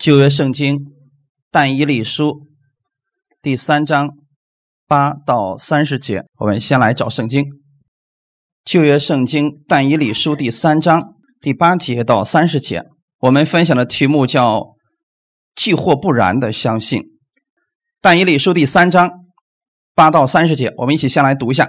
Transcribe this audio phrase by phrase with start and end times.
[0.00, 0.86] 旧约圣经
[1.50, 2.46] 但以理书
[3.42, 4.08] 第三章
[4.88, 7.44] 八到三十节，我们先来找圣经。
[8.64, 12.84] 旧约圣经但以理书第三章第八节到三十节，
[13.18, 14.68] 我们分享的题目叫
[15.54, 17.02] “既或不然的相信”。
[18.00, 19.10] 但以理书第三章
[19.94, 21.68] 八到三十节，我们一起先来读一下。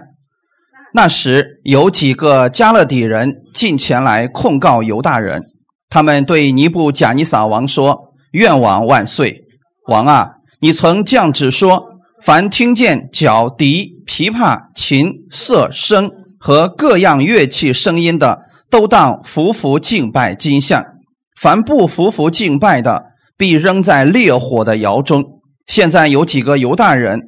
[0.94, 5.44] 那时有几个加勒底人进前来控告犹大人，
[5.90, 8.08] 他们对尼布贾尼撒王说。
[8.32, 9.44] 愿王万岁！
[9.88, 11.84] 王啊，你曾降旨说，
[12.24, 18.40] 凡听见角笛、琵琶、琴瑟声和各样乐器声音的，
[18.70, 20.82] 都当服服敬拜金像；
[21.36, 23.04] 凡不服服敬拜的，
[23.38, 25.42] 必扔在烈火的窑中。
[25.68, 27.20] 现在有几个犹大人，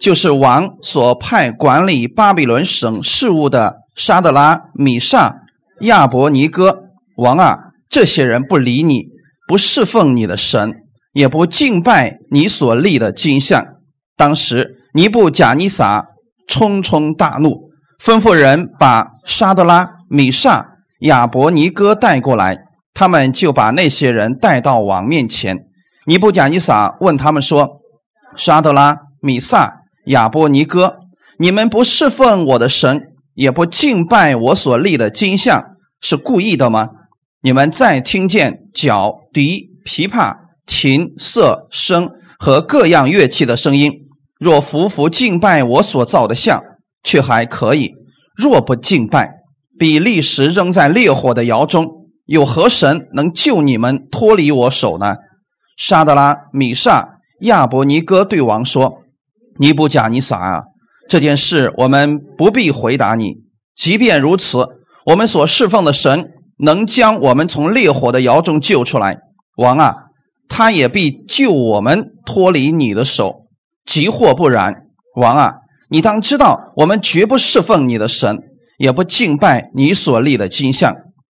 [0.00, 5.38] 就是王所派管理巴比伦省事务的沙德拉、米沙、
[5.80, 6.84] 亚伯尼哥。
[7.16, 9.06] 王啊，这些人不理你。
[9.52, 10.76] 不侍奉你的神，
[11.12, 13.62] 也不敬拜你所立的金像。
[14.16, 16.06] 当时尼布贾尼撒
[16.48, 17.68] 冲冲大怒，
[18.02, 20.68] 吩咐人把沙德拉、米沙、
[21.00, 22.60] 亚伯尼哥带过来。
[22.94, 25.66] 他们就把那些人带到王面前。
[26.06, 27.82] 尼布贾尼撒问他们说
[28.34, 30.94] ：“沙德拉、米萨、亚伯尼哥，
[31.38, 33.02] 你们不侍奉我的神，
[33.34, 35.62] 也不敬拜我所立的金像，
[36.00, 36.88] 是故意的吗？”
[37.44, 40.32] 你们再听见角笛、琵琶、
[40.64, 43.90] 琴瑟声和各样乐器的声音，
[44.38, 46.62] 若服服敬拜我所造的像，
[47.02, 47.94] 却还可以；
[48.36, 49.28] 若不敬拜，
[49.76, 51.88] 比立时扔在烈火的窑中。
[52.26, 55.16] 有何神能救你们脱离我手呢？
[55.76, 59.02] 沙德拉、米沙、亚伯尼哥对王说
[59.58, 60.62] ：“尼布甲尼撒啊，
[61.08, 63.38] 这件事我们不必回答你。
[63.74, 64.64] 即便如此，
[65.06, 66.28] 我们所侍奉的神。”
[66.64, 69.18] 能将我们从烈火的窑中救出来，
[69.56, 69.94] 王啊，
[70.48, 73.48] 他也必救我们脱离你的手。
[73.84, 74.84] 即或不然，
[75.16, 75.54] 王啊，
[75.90, 78.38] 你当知道，我们绝不侍奉你的神，
[78.78, 80.94] 也不敬拜你所立的金像。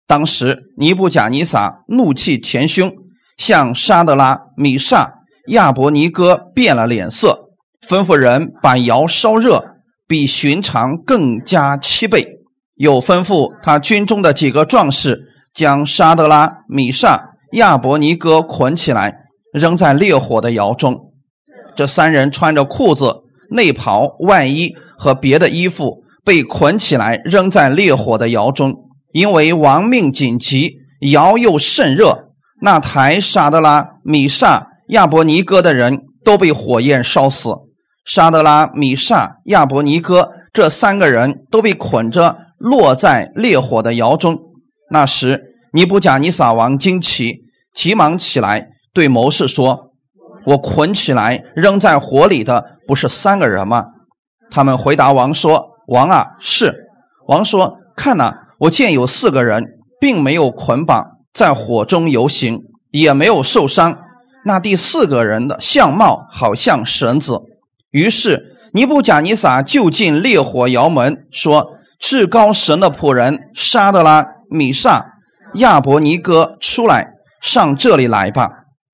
[0.08, 2.92] 当时尼布甲尼撒怒气填胸，
[3.36, 7.50] 向沙德拉、米萨、亚伯尼哥变了脸色，
[7.86, 9.76] 吩咐人把窑烧热，
[10.08, 12.40] 比寻常更加七倍。
[12.76, 19.14] 又吩咐他军中的几个壮士，将沙德拉、米沙、亚伯尼哥捆起来，
[19.52, 21.12] 扔在烈火的窑中。
[21.76, 28.74] 这三人穿着裤子、内袍、外衣和别的衣服，被捆起来扔在烈火的窑中。
[29.12, 30.78] 因为亡命紧急，
[31.10, 32.30] 窑又甚热，
[32.62, 37.50] 那抬沙德拉、米沙、亚伯尼哥的人都被火焰烧死。
[38.04, 42.38] 沙德拉、米沙、亚伯尼哥这三个人都被捆着。
[42.62, 44.38] 落在烈火的窑中。
[44.88, 47.40] 那时，尼布甲尼撒王惊奇，
[47.74, 49.90] 急忙起来，对谋士说
[50.46, 53.86] ：“我捆起来扔在火里的，不是三个人吗？”
[54.48, 56.86] 他们回答王说：“王啊，是。”
[57.26, 59.64] 王说：“看呐，我见有四个人，
[59.98, 62.60] 并没有捆绑，在火中游行，
[62.92, 63.98] 也没有受伤。
[64.44, 67.40] 那第四个人的相貌好像绳子。”
[67.90, 71.66] 于是，尼布甲尼撒就进烈火窑门，说。
[72.02, 75.06] 至高神的仆人沙德拉、米沙、
[75.54, 77.06] 亚伯尼哥出来，
[77.40, 78.50] 上这里来吧。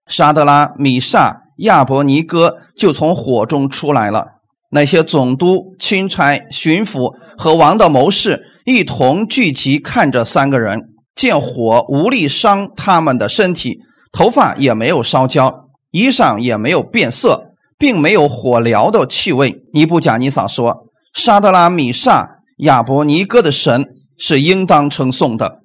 [0.07, 4.27] 沙德拉、米沙、亚伯尼哥就从火中出来了。
[4.71, 13.79] 那些总督、钦差、巡抚和王的谋士一同聚集，看着三个人，见火无力伤他们的身体，
[14.13, 19.63] 头发也没有烧焦，衣裳也没有变色，并没有火燎的气味。
[19.73, 23.87] 尼布贾尼撒说：“沙德拉、米沙。”亚伯尼哥的神
[24.17, 25.61] 是应当称颂的，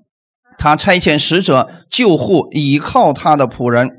[0.57, 3.89] 他差遣使者救护倚靠他的仆人，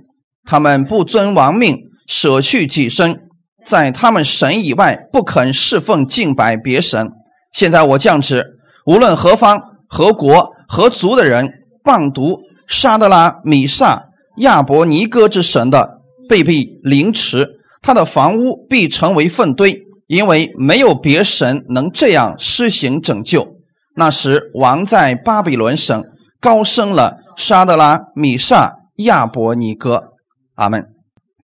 [0.44, 3.20] 他们不遵王命，舍去己身，
[3.64, 7.10] 在他们神以外不肯侍奉敬拜别神。
[7.52, 8.44] 现在我降旨，
[8.86, 11.50] 无论何方、何国、何族的人，
[11.82, 14.04] 谤读沙德拉、米萨、
[14.38, 19.82] 亚伯尼哥之神的，被必凌迟，他的房屋必成为粪堆。
[20.06, 23.56] 因为没有别神能这样施行拯救。
[23.96, 26.04] 那时王在巴比伦省
[26.40, 30.12] 高升了沙德拉、米沙、亚伯尼哥。
[30.54, 30.86] 阿门。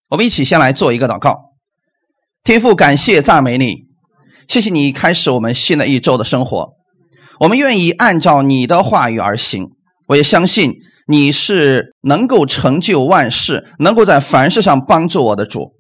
[0.10, 1.54] 我们一起先来做一个祷告。
[2.44, 3.86] 天父，感谢赞美你，
[4.48, 6.74] 谢谢你开始我们新的一周的生活。
[7.40, 9.70] 我们愿意按照你的话语而行。
[10.08, 10.74] 我也相信
[11.08, 15.74] 你是能够成就万事，能够在凡事上帮助我的主。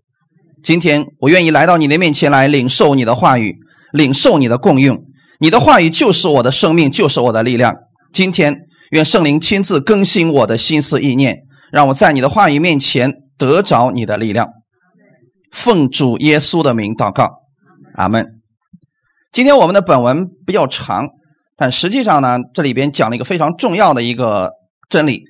[0.63, 3.57] 今天我愿意来到你的面前来领受你的话语，
[3.91, 4.97] 领受你的供应。
[5.39, 7.75] 你的话语就是我的生命，就是我的力量。
[8.11, 14.49] 今天愿圣灵亲自更新我的心思意念，让我在你的话语面前得着你的力量。
[15.51, 17.41] 奉主耶稣的名祷告，
[17.95, 18.25] 阿门。
[19.31, 21.07] 今天我们的本文比较长，
[21.55, 24.51] 但实际上呢，这里边讲了一个非常重要的一个
[24.89, 25.23] 真理。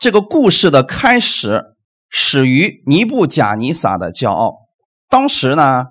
[0.00, 1.62] 这个故事的开始
[2.16, 4.68] 始于尼布贾尼撒的骄傲。
[5.08, 5.86] 当时呢，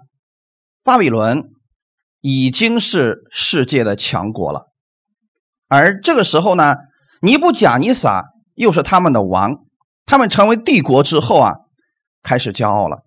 [0.81, 1.43] 巴比伦
[2.21, 4.69] 已经是世界的强国了，
[5.67, 6.77] 而这个时候呢，
[7.21, 8.23] 尼布贾尼撒
[8.55, 9.65] 又是他们的王。
[10.05, 11.55] 他们成为帝国之后啊，
[12.21, 12.99] 开始骄傲了。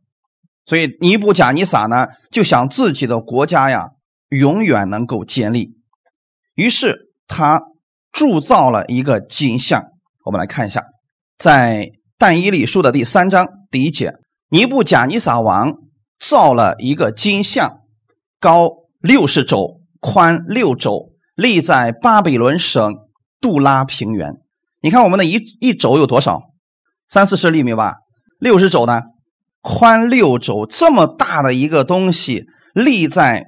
[0.67, 3.93] 所以尼布贾尼撒呢，就想自己的国家呀，
[4.29, 5.71] 永远能够建立。
[6.55, 7.63] 于是他
[8.13, 9.85] 铸造了一个金像。
[10.25, 10.85] 我们来看一下，
[11.39, 14.15] 在但以理书的第三章第一节，
[14.49, 15.75] 尼布贾尼撒王
[16.19, 17.81] 造了一个金像，
[18.41, 18.71] 高
[19.01, 22.95] 六十肘，宽六肘，立在巴比伦省
[23.41, 24.35] 杜拉平原。
[24.81, 26.41] 你看我们的一一肘有多少？
[27.09, 27.97] 三四十厘米吧。
[28.39, 29.03] 六十肘呢？
[29.61, 33.45] 宽六肘，这么大的一个东西立在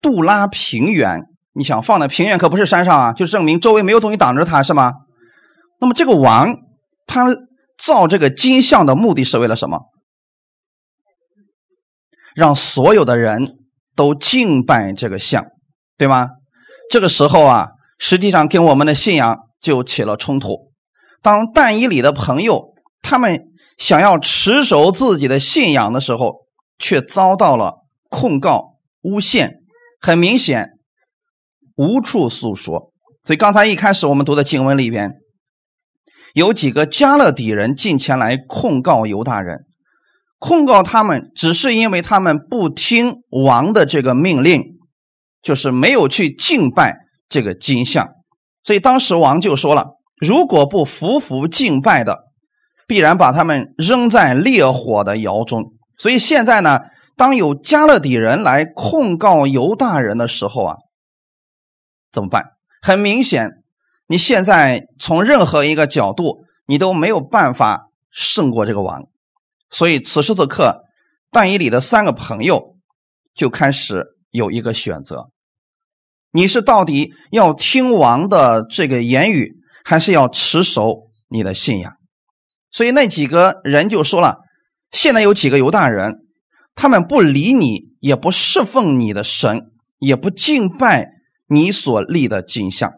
[0.00, 1.22] 杜拉平原，
[1.52, 4.92] 你想放在平原可不是山上啊，就证明周围没有东西挡着它，是吗？
[5.80, 6.56] 那么这个王
[7.06, 7.26] 他
[7.76, 9.80] 造这个金像的目的是为了什么？
[12.34, 13.58] 让所有的人
[13.94, 15.44] 都敬拜这个像，
[15.96, 16.30] 对吗？
[16.90, 17.68] 这个时候啊，
[17.98, 20.72] 实际上跟我们的信仰就起了冲突。
[21.22, 23.50] 当但以里的朋友他们。
[23.76, 26.46] 想要持守自己的信仰的时候，
[26.78, 29.62] 却遭到了控告、诬陷，
[30.00, 30.78] 很明显
[31.74, 32.92] 无处诉说。
[33.24, 35.16] 所以刚才一开始我们读的经文里边，
[36.34, 39.64] 有几个加勒底人进前来控告犹大人，
[40.38, 44.62] 控告他们只是因为他们不听王的这个命令，
[45.40, 48.10] 就是没有去敬拜这个金像。
[48.62, 52.24] 所以当时王就说了：如果不服服敬拜的。
[52.86, 55.72] 必然把他们扔在烈火的窑中。
[55.96, 56.80] 所以现在呢，
[57.16, 60.76] 当有加勒底人来控告犹大人的时候啊，
[62.12, 62.44] 怎么办？
[62.82, 63.63] 很明显，
[64.06, 69.04] 你现在从任何一个角度，你都没有办法胜过这个王。
[69.70, 70.84] 所以此时此刻，
[71.30, 72.76] 但以里的三个朋友
[73.34, 75.30] 就开始有一个选择：
[76.30, 79.54] 你是到底要听王的这个言语，
[79.84, 81.96] 还是要持守你的信仰？
[82.70, 84.38] 所以那几个人就说了
[84.92, 86.26] ：“现在有几个犹大人，
[86.74, 91.08] 他们不理你，也不侍奉你的神，也不敬拜
[91.48, 92.92] 你所立的景象。”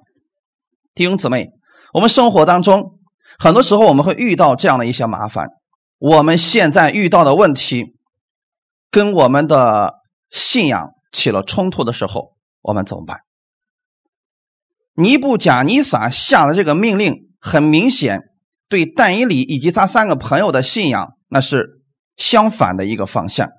[0.96, 1.50] 弟兄姊妹，
[1.92, 2.98] 我们生活当中
[3.38, 5.46] 很多时候我们会遇到这样的一些麻烦。
[5.98, 7.94] 我们现在遇到的问题
[8.90, 9.96] 跟我们的
[10.30, 12.32] 信仰起了冲突的时候，
[12.62, 13.18] 我们怎么办？
[14.94, 18.22] 尼布贾尼撒下的这个命令很明显。
[18.68, 21.84] 对但以里以及他三个朋友的信仰，那是
[22.16, 23.50] 相反的一个方向。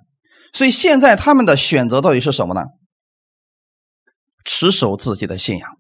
[0.52, 2.64] 所以现在他们的选择到底是什么呢？
[4.44, 5.77] 持守自己的信仰。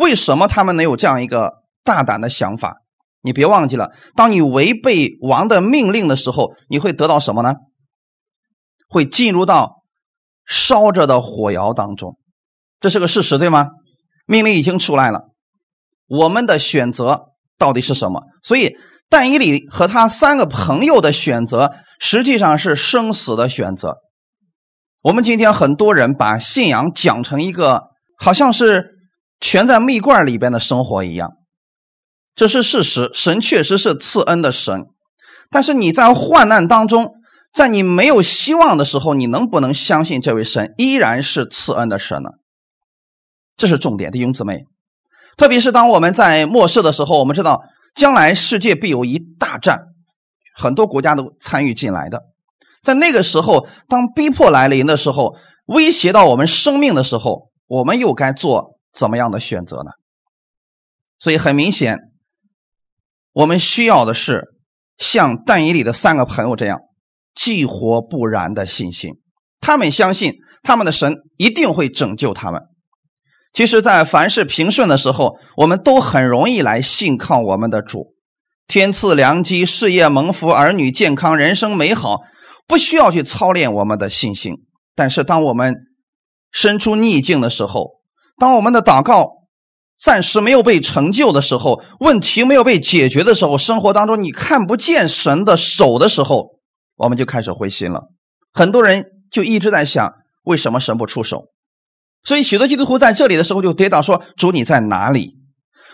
[0.00, 2.78] 为什么他们能有这样一个大胆的想法？
[3.22, 7.54] 你别忘记了，当你违背王的命令的时候，你会得到什么呢？
[8.88, 9.82] 会进入到
[10.46, 12.16] 烧着的火窑当中。
[12.80, 13.66] 这是个事实，对吗？
[14.26, 15.28] 命令已经出来了，
[16.08, 17.26] 我们的选择。
[17.58, 18.22] 到底是什么？
[18.42, 18.78] 所以，
[19.10, 23.98] 但以理和他三个朋友的选择，实际上是生死的选择。
[25.02, 27.82] 我们今天很多人把信仰讲成一个
[28.16, 28.99] 好像是
[29.40, 31.32] 全在蜜罐里边的生活一样，
[32.34, 33.10] 这是事实。
[33.14, 34.86] 神确实是赐恩的神，
[35.50, 37.14] 但是你在患难当中，
[37.52, 42.30] 在你没有希望的时候，你能不能相信这位神依然是赐恩的神呢？
[43.56, 44.64] 这是重点，弟兄姊妹。
[45.36, 47.62] 特别是当我们在末世的时候，我们知道
[47.94, 49.86] 将来世界必有一大战，
[50.54, 52.24] 很多国家都参与进来的。
[52.82, 59.90] 在那个时候，当逼迫来临的时候，威胁到我们生命的时候，我们又该做怎么样的选择呢？
[61.18, 61.98] 所以很明显，
[63.32, 64.44] 我们需要的是
[64.98, 66.80] 像但以里的三个朋友这样
[67.34, 69.14] 既活不燃的信心。
[69.60, 72.62] 他们相信他们的神一定会拯救他们。
[73.52, 78.14] 其实，在凡事平顺的时候，我们都很容易来信靠我们的主。
[78.66, 82.20] 天赐良机，事业蒙福，儿女健康，人生美好，
[82.66, 84.54] 不需要去操练我们的信心。
[84.94, 85.74] 但是，当我们
[86.52, 87.99] 身处逆境的时候，
[88.40, 89.46] 当我们的祷告
[90.00, 96.58] 暂时没有被成就的时候，问题没有被解决的时候，生活当中你看不见神的手的时候，
[96.96, 98.08] 我们就开始灰心了。
[98.52, 101.44] 很多人就一直在想：为什么神不出手？
[102.24, 105.36] 所以，许多基督徒在这里的时候就跌倒，说：“主你在哪里？”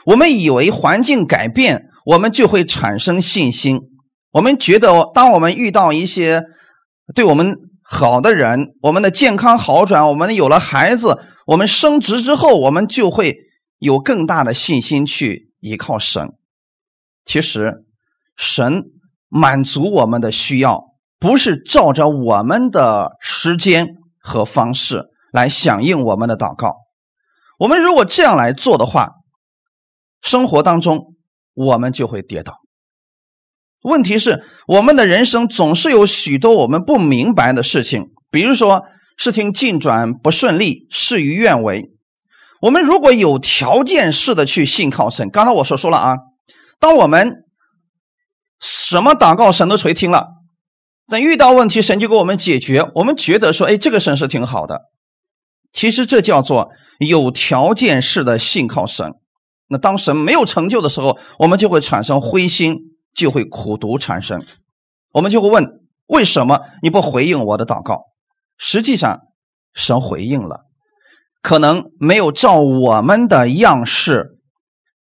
[0.07, 3.79] 我们以为环境改变，我们就会产生信心；
[4.33, 6.43] 我们觉得，当我们遇到一些
[7.13, 13.39] 对我们好的人，我们的健康好转，我们有了孩子，我们升职之后，我们就会
[13.79, 16.33] 有更大的信心去依靠神。
[17.25, 17.85] 其实，
[18.37, 18.85] 神
[19.29, 20.85] 满足我们的需要，
[21.21, 23.87] 不是照着我们的时间
[24.19, 26.75] 和方式来响应我们的祷告。
[27.59, 29.13] 我们如果这样来做的话，
[30.21, 31.15] 生活当中
[31.55, 32.59] 我们就会跌倒。
[33.83, 38.85] 问题是，我们的人生总是有许多我们不明白的事情，比如说
[39.17, 41.91] 事情进展不顺利、事与愿违。
[42.61, 46.17] 我们如果有条件式的去信靠神，刚才我说说了啊，
[46.79, 47.45] 当我们
[48.61, 50.29] 什么祷告神都垂听了，
[51.09, 54.83] 在遇到问题神就给我们解决，我们觉得说，哎，这个神是挺好的。
[55.73, 59.13] 其实这叫做有条件式的信靠神。
[59.69, 62.77] 那当神没有成就的时候，我们就会产生灰心。
[63.17, 64.45] 就会苦毒产生，
[65.15, 65.65] 我们就会问：
[66.07, 68.03] 为什么你不回应我的祷告？
[68.59, 69.21] 实际上，
[69.75, 70.67] 神回应了，
[71.43, 74.39] 可能没有照我们的样式，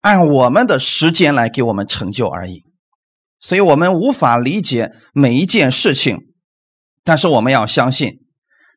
[0.02, 2.64] 按我们的时间来给我们成就而已。
[3.40, 6.18] 所以我们无法理解每一件事情，
[7.04, 8.20] 但是我们要相信，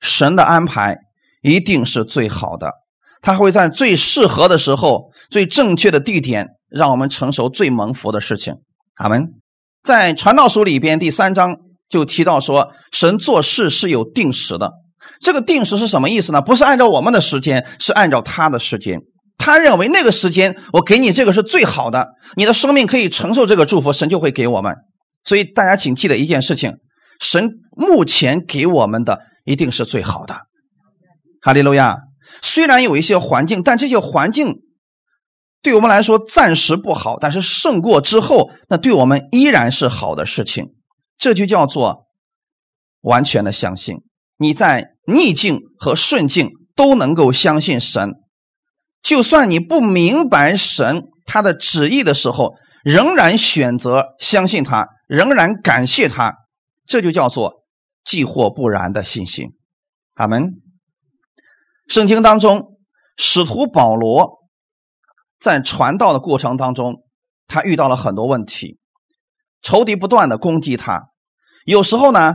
[0.01, 0.99] 神的安排
[1.43, 2.75] 一定是最好的，
[3.23, 8.57] 他会在最适合的时候、最正确的地点，让我们承受最蒙福的事情。
[8.95, 9.33] 他们
[9.83, 11.57] 在传道书里边第三章
[11.91, 14.71] 就提到说，神做事是有定时的。
[15.21, 16.41] 这个定时是什么意思呢？
[16.41, 19.01] 不是按照我们的时间，是按照他的时间。
[19.37, 24.75] 他认为那个时间我给你这个是最好的，你的生命可以承受这个祝福，神就会给我们。
[25.25, 26.77] 所以大家请记得一件事情：
[27.21, 30.37] 神目前给我们的一定是最好的。
[31.43, 31.99] 哈利路亚！
[32.43, 34.61] 虽然有一些环境，但这些环境。
[35.63, 40.69] 对我们来说暂时不好，但是胜过之后，那对我们依然是好的事情。
[41.21, 42.07] 这就叫做
[43.03, 43.99] 完全的相信。
[44.37, 48.15] 你在逆境和顺境都能够相信神，
[49.03, 56.35] 就算你不明白神他的旨意的时候，仍然选择相信他，仍然感谢他。
[56.87, 57.65] 这就叫做
[58.03, 59.51] 既或不然的信心。
[60.15, 60.55] 阿门。
[61.87, 62.79] 圣经当中，
[63.17, 64.41] 使徒保罗。
[65.39, 67.03] 在传道的过程当中，
[67.47, 68.79] 他遇到了很多问题，
[69.63, 71.10] 仇敌不断的攻击他，
[71.71, 72.35] 有时候呢，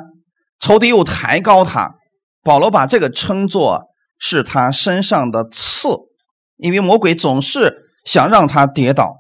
[0.60, 1.96] 仇敌又抬高他。
[2.44, 3.86] 保罗把这个称作
[4.18, 5.90] 是他身上的刺，
[6.58, 9.16] 因为魔鬼总是想让他跌倒。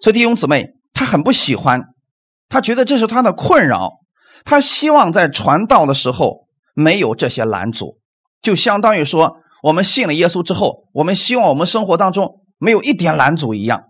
[0.00, 1.88] 所以弟兄姊妹，他很不喜欢，
[2.48, 4.00] 他觉得这是他的困扰，
[4.44, 7.98] 他希望在传道的时候没有这些拦阻，
[8.40, 12.40] 就相当于说，我们信了耶稣之后，我们希望我们生活当中。
[12.62, 13.84] 没有一点拦阻一样，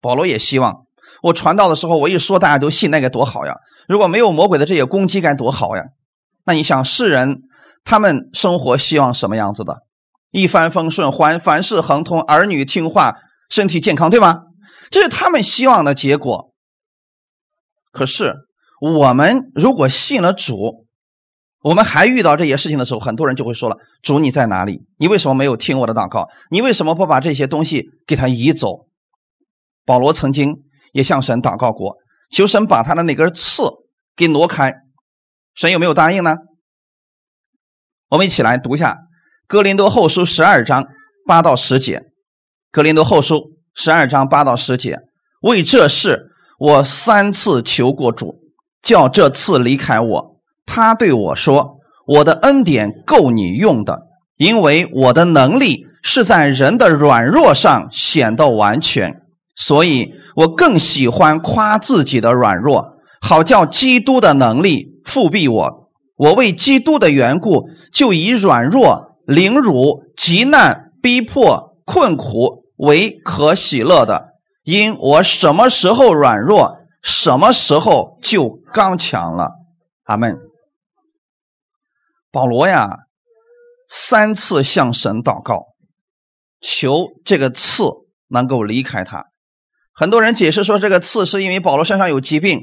[0.00, 0.83] 保罗也希望
[1.24, 3.54] 我传道的时候，我一说大家都信，那该多好呀！
[3.88, 5.82] 如果没有魔鬼的这些攻击，该多好呀！
[6.44, 7.44] 那你想，世人
[7.82, 9.84] 他们生活希望什么样子的？
[10.32, 13.16] 一帆风顺，还凡事亨通，儿女听话，
[13.48, 14.42] 身体健康，对吗？
[14.90, 16.52] 这是他们希望的结果。
[17.90, 18.34] 可是
[18.82, 20.86] 我们如果信了主，
[21.62, 24.82] 我们还遇到这些事情的时候，很多人就会说了：“主你在哪里？
[24.98, 26.28] 你为什么没有听我的祷告？
[26.50, 28.88] 你为什么不把这些东西给他移走？”
[29.86, 30.63] 保罗曾经
[30.94, 31.96] 也向神祷告过，
[32.30, 33.64] 求神把他的那根刺
[34.14, 34.72] 给挪开。
[35.56, 36.36] 神有没有答应呢？
[38.10, 38.92] 我们一起来读一下
[39.48, 40.84] 《哥林多后书》十二章
[41.26, 41.98] 八到十节，
[42.70, 43.34] 《哥林多后书》
[43.74, 45.00] 十二章八到十节。
[45.42, 48.36] 为这事，我三次求过主，
[48.80, 50.40] 叫这次离开我。
[50.64, 54.02] 他对我说：“我的恩典够你用的，
[54.36, 59.22] 因为我的能力是在人的软弱上显得完全。
[59.56, 65.90] 所以我更喜欢夸自己的软弱，好叫基督的能力复庇我。
[66.16, 79.50] 我为基督的缘故，就以软弱、凌辱、极难、逼迫、困苦为可喜乐的，因我什么时候软弱，什么时候就刚强了。”
[80.04, 80.38] 阿门。
[82.30, 83.06] 保罗呀，
[83.88, 85.66] 三次向神祷告，
[86.60, 87.84] 求这个刺
[88.28, 89.26] 能够离开他。
[89.94, 92.58] 很多人解释说，这个刺是因为保罗身上有疾病，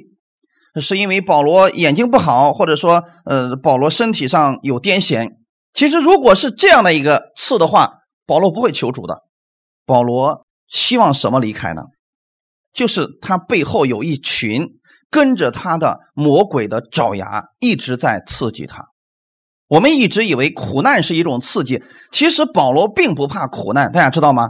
[0.82, 5.30] 是因为保罗眼睛不好，或者说，呃，保罗身体上有癫痫。
[5.74, 9.20] 其实，如果是这样的一个刺的话，保罗不会求主的。
[9.86, 11.84] 保罗希望什么离开呢？
[12.74, 14.68] 就是他背后有一群
[15.10, 18.86] 跟着他的魔鬼的爪牙，一直在刺激他。
[19.70, 24.50] 我们一直以为苦难是一种刺激，其实保罗并不怕苦难，大家知道吗？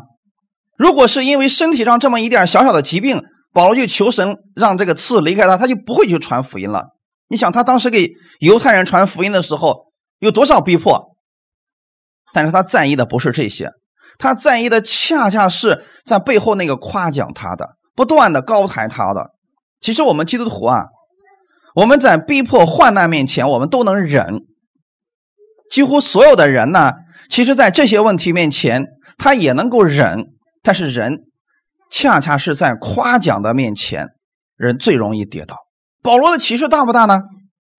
[0.81, 3.21] 如果是因为身体上这么一点小小的疾病，
[3.53, 6.95] 保罗就求神让这个刺离开他，他就不会去传福音了。
[7.27, 8.09] 你想，他当时给
[8.39, 11.15] 犹太人传福音的时候有多少逼迫？
[12.33, 13.69] 但是他在意的不是这些，
[14.17, 19.29] 他在意的恰恰是在背后那个夸奖他的、不断的高抬他的。
[19.81, 20.85] 其实我们基督徒啊，
[21.75, 24.25] 我们在逼迫患难面前，我们都能忍。
[25.69, 26.93] 几乎所有的人呢，
[27.29, 28.87] 其实在这些问题面前，
[29.19, 30.25] 他也能够忍。
[30.61, 31.23] 但是人，
[31.89, 34.09] 恰恰是在夸奖的面前，
[34.55, 35.57] 人最容易跌倒。
[36.01, 37.21] 保罗的启示大不大呢？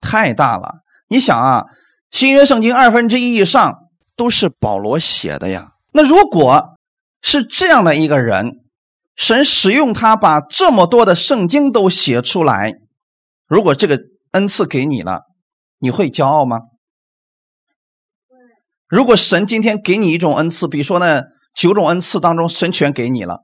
[0.01, 0.83] 太大了！
[1.07, 1.65] 你想啊，
[2.11, 3.79] 新约圣经二分之一以上
[4.15, 5.71] 都是保罗写的呀。
[5.91, 6.77] 那如果
[7.21, 8.51] 是这样的一个人，
[9.15, 12.73] 神使用他把这么多的圣经都写出来，
[13.47, 13.99] 如果这个
[14.31, 15.21] 恩赐给你了，
[15.79, 16.59] 你会骄傲吗？
[18.87, 21.23] 如果神今天给你一种恩赐，比如说呢，
[21.53, 23.43] 九种恩赐当中，神全给你了，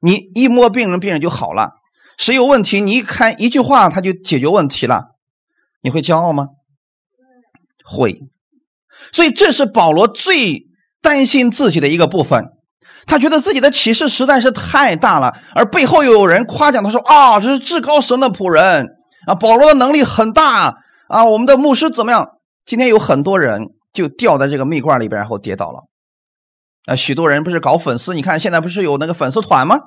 [0.00, 1.80] 你一摸病人，病人就好了；
[2.16, 5.16] 谁有问题，你一开一句话，他就解决问题了，
[5.82, 6.46] 你会骄傲吗？
[7.84, 8.22] 会。
[9.12, 10.66] 所以这是保罗最
[11.02, 12.44] 担心自己的一个部分。
[13.06, 18.86] 他觉得自己的启示实在是太大了，而背后又有人夸奖他说：“啊，这是至高神的仆人
[19.26, 25.82] 啊，保罗的能力很大啊，我们的牧师怎么样？”今天有很多人就掉在这个蜜罐里边，然后跌倒了。
[26.86, 28.14] 啊，许多人不是搞粉丝？
[28.14, 29.78] 你看现在不是有那个粉丝团吗？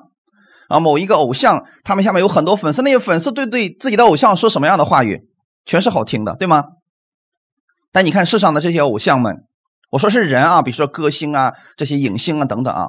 [0.68, 5.28] 啊，某一个偶像，他们下面有很多粉丝，那些粉丝对对自己的偶像说什么样的话语，
[5.64, 6.64] 全是好听的，对吗？
[7.92, 9.44] 但你看世上的这些偶像们，
[9.90, 12.88] 我说是人啊，比如说歌星啊，这些影星啊等等啊。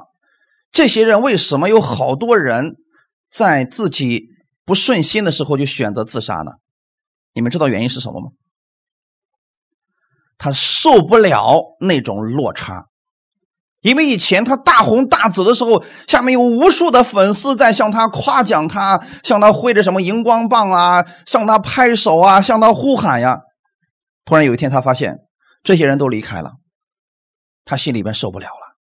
[0.72, 2.74] 这些人为什么有好多人
[3.30, 4.26] 在自己
[4.64, 6.52] 不顺心的时候就选择自杀呢？
[7.32, 8.28] 你们知道原因是什么吗？
[10.36, 12.86] 他受不了那种落差，
[13.80, 23.40] 因为以前他大红大紫的时候，下面有无数的粉丝在向他夸奖他，向他挥着什么荧光棒啊，向他拍手啊，向他呼喊呀。
[24.26, 25.20] 突然有一天，他发现
[25.62, 26.52] 这些人都离开了，
[27.64, 28.76] 他心里边受不了了。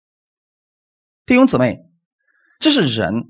[1.27, 1.81] 弟兄姊妹，
[2.59, 3.25] 这是人，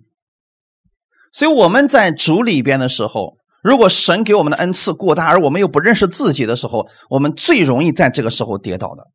[1.33, 9.07] 所以我们在主里边的时候，如果神给我们的恩赐过大，而我们又不认识自己的时候，我们最容易在这个时候跌倒的。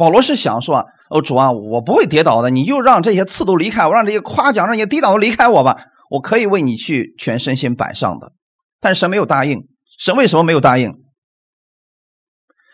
[0.00, 5.76] 保罗是想说：“哦，主啊，我不会跌倒的，你就让这些刺都离开我，让这些夸奖、让这些跌倒都离开我吧，
[6.08, 8.32] 我可以为你去全身心摆上的。”
[8.80, 9.68] 但是神没有答应。
[9.98, 10.94] 神为什么没有答应？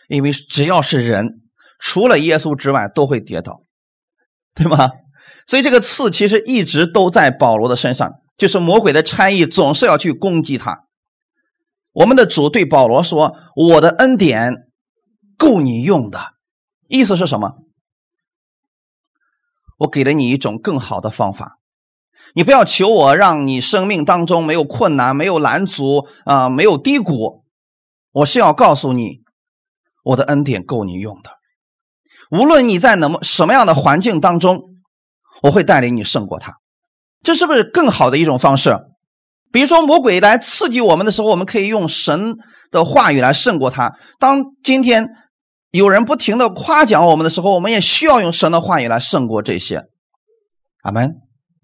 [0.08, 1.40] 因为只要是人，
[1.80, 3.62] 除了耶稣之外，都会跌倒，
[4.54, 4.92] 对吗？
[5.48, 10.84] 所以这个刺其实一直都在保罗的身上，就是魔鬼的差役总是要去攻击他。
[11.92, 13.34] 我们的主对保罗说
[13.74, 14.54] ：“我的恩典
[15.36, 16.34] 够你用的。”
[16.88, 17.56] 意思是什么？
[19.78, 21.58] 我给了你一种更好的方法，
[22.34, 27.44] 你不要求我让你生命当中没有困难、没有拦阻啊、没有低谷。
[28.12, 29.22] 我是要告诉你，
[30.04, 31.30] 我的恩典够你用的。
[32.30, 34.72] 无论你在那么什么样的环境当中。
[35.42, 36.54] 我会带领你胜过他，
[37.22, 38.74] 这是不是更好的一种方式？
[39.52, 42.36] 比如说魔鬼来刺激我们的时候，我们可以用神
[42.70, 43.92] 的话语来胜过他。
[44.18, 45.10] 当今天
[45.76, 49.84] 有人不停的夸奖我们的时候，我们也需要用神的话语来胜过这些。
[50.82, 51.16] 阿门，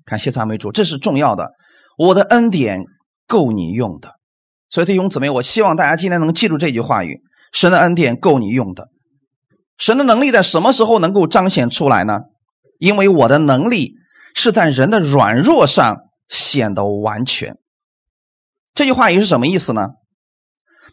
[0.05, 1.53] 感谢赞美主，这是重要的。
[1.97, 2.85] 我的恩典
[3.27, 4.17] 够你用的，
[4.69, 7.21] 所以弟兄姊妹，我希望大家今天能记住这句话语：
[7.53, 8.89] 神的恩典够你用的。
[9.79, 12.21] 神的能力在什么时候能够彰显出来呢？
[12.79, 13.95] 因为我的能力
[14.35, 15.97] 是在人的软弱上
[16.29, 17.57] 显得完全。
[18.75, 19.89] 这句话语是什么意思呢？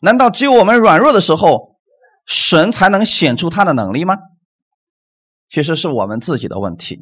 [0.01, 1.68] 难道只有我们软弱的时候，
[2.29, 4.15] 神才能显出他的能力吗？
[5.49, 6.99] 其实是我们自己的问题。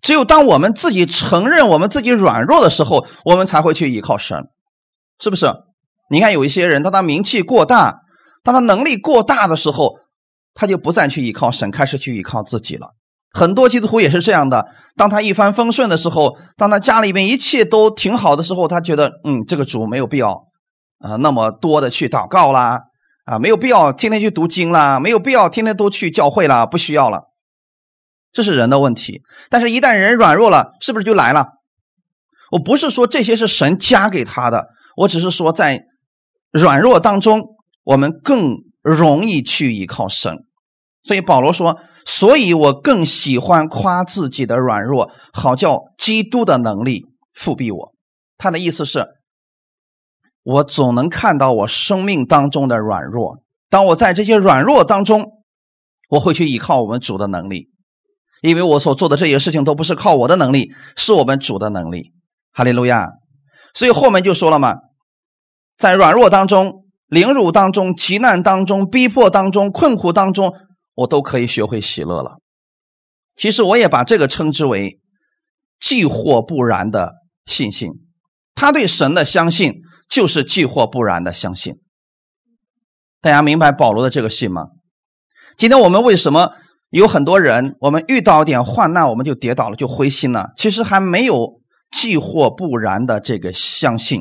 [0.00, 4.38] 只有当我们自己承认我们自己软弱的时候，我们才会去依靠神，
[5.20, 5.52] 是不是？
[6.10, 8.00] 你看有一些人，当他名气过大，
[8.42, 9.96] 当他能力过大的时候，
[10.54, 12.94] 他就不再去依靠神，开始去依靠自己了。
[13.32, 20.46] 很多基督徒也是这样的，当他一帆风顺的时候，当他家里面一切都挺好的时候，他觉得，嗯，这个主没有必要，
[21.00, 22.80] 啊，那么多的去祷告啦，
[23.24, 27.30] 啊，没有必要天天去读经啦，没有必要天天都去教会啦，不需要了，
[28.32, 29.22] 这是人的问题。
[29.50, 31.46] 但是，一旦人软弱了，是不是就来了？
[32.52, 35.84] 我不是说这些是神加给他的，我只是说在
[36.50, 40.44] 软弱当中，我们更容易去依靠神。
[41.02, 41.78] 所以保罗说。
[42.06, 47.94] 所以我更喜欢夸自己的软弱，好叫基督的能力复庇我。
[48.36, 49.06] 他的意思是，
[50.44, 53.40] 我总能看到我生命当中的软弱。
[53.68, 55.42] 当我在这些软弱当中，
[56.10, 57.70] 我会去依靠我们主的能力，
[58.42, 62.12] 因为我所做的这些事情都不是靠我的能力，是我们主的能力。
[62.52, 63.08] 哈利路亚！
[63.72, 64.76] 所以后面就说了嘛，
[65.76, 70.52] 在软弱当中、凌辱当中、极难当中、逼迫当中、困苦当中，
[70.94, 72.38] 我都可以学会喜乐了。
[73.34, 75.00] 其实我也把这个称之为
[75.80, 77.14] 既或不然的
[77.46, 77.90] 信心。
[78.54, 81.74] 他对神的相信就是既或不然的相信。
[83.20, 84.66] 大家明白保罗的这个信吗？
[85.56, 86.52] 今天我们为什么
[86.90, 90.50] 有很多人，我们遇到点患难我们就跌倒了，就灰心了？
[90.56, 94.20] 其实还没有既或不然的这个相信。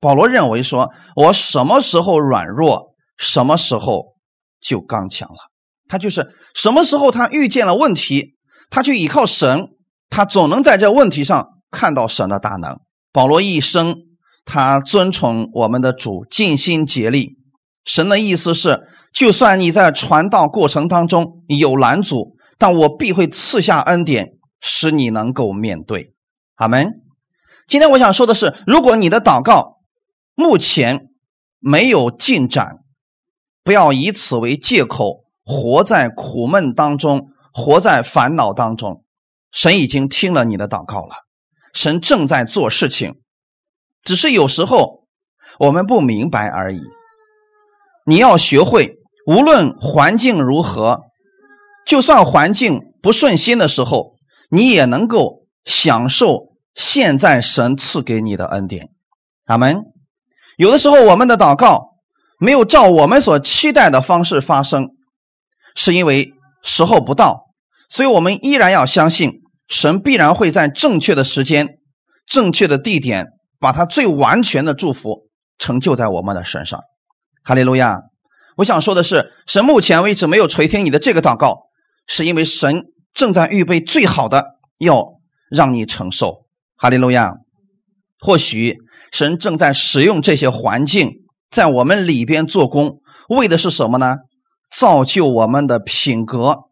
[0.00, 4.16] 保罗认为说，我什么时候软弱，什么时候
[4.60, 5.50] 就刚强了。
[5.88, 8.36] 他就是什么时候他遇见了问题，
[8.70, 9.68] 他去依靠神，
[10.08, 12.78] 他总能在这问题上看到神的大能。
[13.12, 13.96] 保罗一生
[14.44, 17.36] 他尊崇我们的主，尽心竭力。
[17.84, 18.86] 神的意思是。
[19.12, 26.14] 就算你在传道过程当中有拦阻，但我必会赐下恩典，使你能够面对。
[26.54, 26.92] 阿门。
[27.66, 29.80] 今天我想说的是，如果你的祷告
[30.36, 31.08] 目前
[31.58, 32.84] 没有进展，
[33.64, 39.02] 不要以此为借口，活在苦闷当中，活在烦恼当中。
[39.50, 41.26] 神已经听了你的祷告了，
[41.74, 43.16] 神正在做事情，
[44.02, 45.04] 只是有时候
[45.58, 46.80] 我们不明白而已。
[48.06, 48.96] 你要学会。
[49.26, 51.02] 无论环境如何，
[51.86, 54.16] 就算环境不顺心的时候，
[54.50, 58.88] 你也能够享受现在神赐给你的恩典。
[59.44, 59.82] 阿门。
[60.56, 61.98] 有的时候，我们的祷告
[62.38, 64.88] 没有照我们所期待的方式发生，
[65.76, 66.32] 是因为
[66.62, 67.50] 时候不到，
[67.88, 71.78] 所以我们依然要相信神必然会在正确的时间、
[72.26, 73.28] 正确的地点，
[73.60, 76.80] 把他最完全的祝福成就在我们的身上。
[77.44, 78.00] 哈利路亚。
[78.56, 81.68] 我想说的是，神目前为止没有垂听你的这个祷告，
[82.06, 85.14] 是因为神正在预备最好的，要
[85.50, 86.46] 让你承受。
[86.76, 87.34] 哈利路亚！
[88.18, 88.76] 或许
[89.12, 91.10] 神正在使用这些环境
[91.50, 94.16] 在我们里边做工，为的是什么呢？
[94.70, 96.64] 造就我们的品格，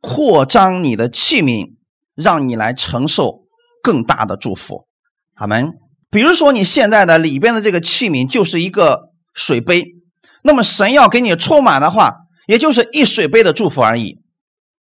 [0.00, 1.74] 扩张你的器皿，
[2.16, 3.44] 让你来承受
[3.82, 4.88] 更大的祝福。
[5.34, 5.85] 阿门。
[6.10, 9.82] 比如说，你现在的里边的这个器皿就是一个水杯。
[10.42, 12.12] 那么神要给你充满的话，
[12.46, 14.20] 也就是一水杯的祝福而已。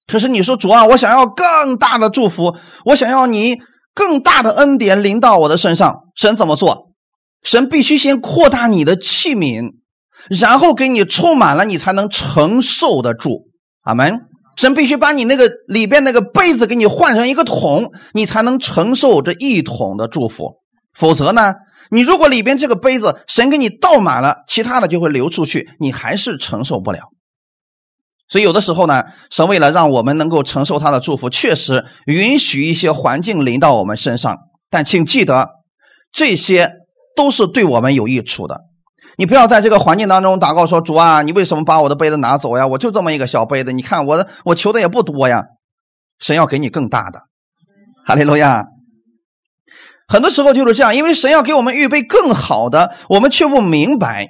[0.07, 3.59] 可是你说主啊，我想要更大的祝福，我想要你
[3.93, 6.03] 更大的恩典临到我的身上。
[6.15, 6.93] 神怎么做？
[7.43, 9.73] 神必须先扩大你的器皿，
[10.29, 13.49] 然后给你充满了，你才能承受得住。
[13.81, 14.21] 阿门。
[14.55, 20.60] 神必须把你那个里边那个杯子给你换成一个桶，你才能承受这一桶的祝福。
[20.93, 21.53] 否则呢？
[21.93, 26.99] 你如果里边这个杯子神给你倒满了，其他的就会流出去，你还是承受不了。
[28.29, 34.37] 所以有的时候呢，神为了让我们能够承受他的祝福，确实允许一些环境临到我们身上。
[34.69, 35.49] 但请记得，
[36.13, 36.69] 这些
[37.13, 38.61] 都是对我们有益处的。
[39.17, 42.65] 你不要在这个环境当中祷告说：“主啊，你为什么把我的杯子拿走呀？
[42.67, 45.43] 我就这么一个小杯子，你看我的，我求的也不多呀。”
[46.19, 47.23] 神要给你更大的。
[48.05, 48.65] 哈利路亚。
[50.11, 54.27] 很多时候就是这样，因为神要给我们预备更好的，我们却不明白，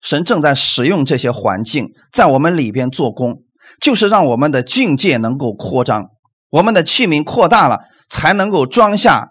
[0.00, 3.42] 神正在使用这些环境在我们里边做工，
[3.78, 6.06] 就是让我们的境界能够扩张，
[6.48, 9.28] 我们的器皿扩大了，才能够装下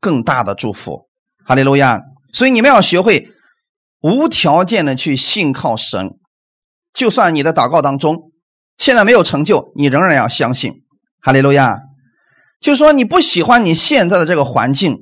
[0.00, 1.08] 更大的祝福。
[1.44, 2.00] 哈利路亚！
[2.32, 3.28] 所以你们要学会
[4.00, 6.18] 无条件的去信靠神，
[6.92, 8.32] 就算你的祷告当中
[8.76, 10.72] 现在没有成就，你仍然要相信。
[11.22, 11.78] 哈利路亚！
[12.60, 14.96] 就是说，你不喜欢你现在的这个环境，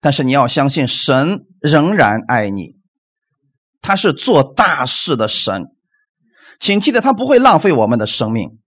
[0.00, 2.74] 但是你要相信神仍然爱你，
[3.80, 5.66] 他是做大事的神，
[6.58, 8.58] 请记得他不会浪费我们的生命。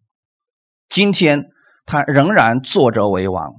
[0.88, 1.44] 今天
[1.86, 3.56] 他仍然坐着为王，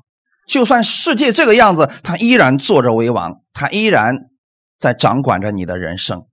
[0.48, 4.16] 就算世界这个样子，他依然坐着为王，他依然
[4.78, 6.24] 在掌管着你的人生。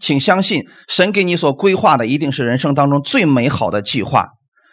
[0.00, 4.28] 请相信，神给你所规划的一定是人生当中最美好的计划，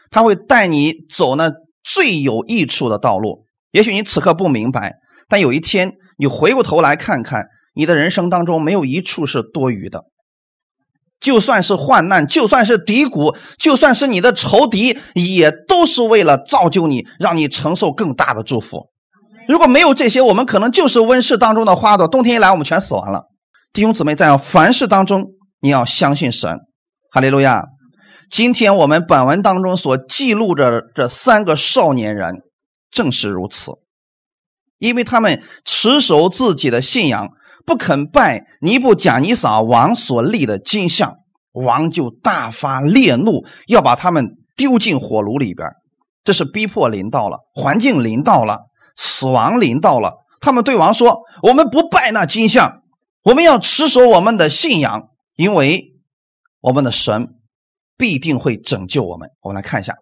[0.09, 1.51] 他会带你走呢。
[1.83, 4.95] 最有益处的道路，也许你此刻不明白，
[5.27, 10.05] 但有一天你回过头来看看，你的人生当中没有一处是多余的。
[11.19, 18.89] 就算是患难，就算是低谷，就算是你的仇敌，也都是为了造就你，让你承受更大的祝福。
[19.47, 23.23] 如果没有这些，我们可能就是温室当中的花朵，冬天一来，我们全死完了。
[23.71, 25.27] 弟兄姊妹，在凡事当中，
[25.61, 26.59] 你要相信神，
[27.09, 27.63] 哈利路亚。
[28.29, 32.41] 今天我们本文当中所记录着这三个少年人，
[32.89, 33.73] 正是如此，
[34.79, 37.29] 因为他们持守自己的信仰，
[37.65, 41.17] 不肯拜尼布贾尼撒王所立的金像，
[41.51, 45.69] 王就大发烈怒，要把他们丢进火炉里边。
[46.23, 48.61] 这是逼迫临到了，环境临到了，
[48.95, 52.81] 死亡临到了，他们对王说：“我们不拜那金像，
[53.23, 55.95] 我们要持守我们的信仰，因为
[56.61, 57.35] 我们的神
[57.97, 59.93] 必定会拯救我们。”我们来看一下《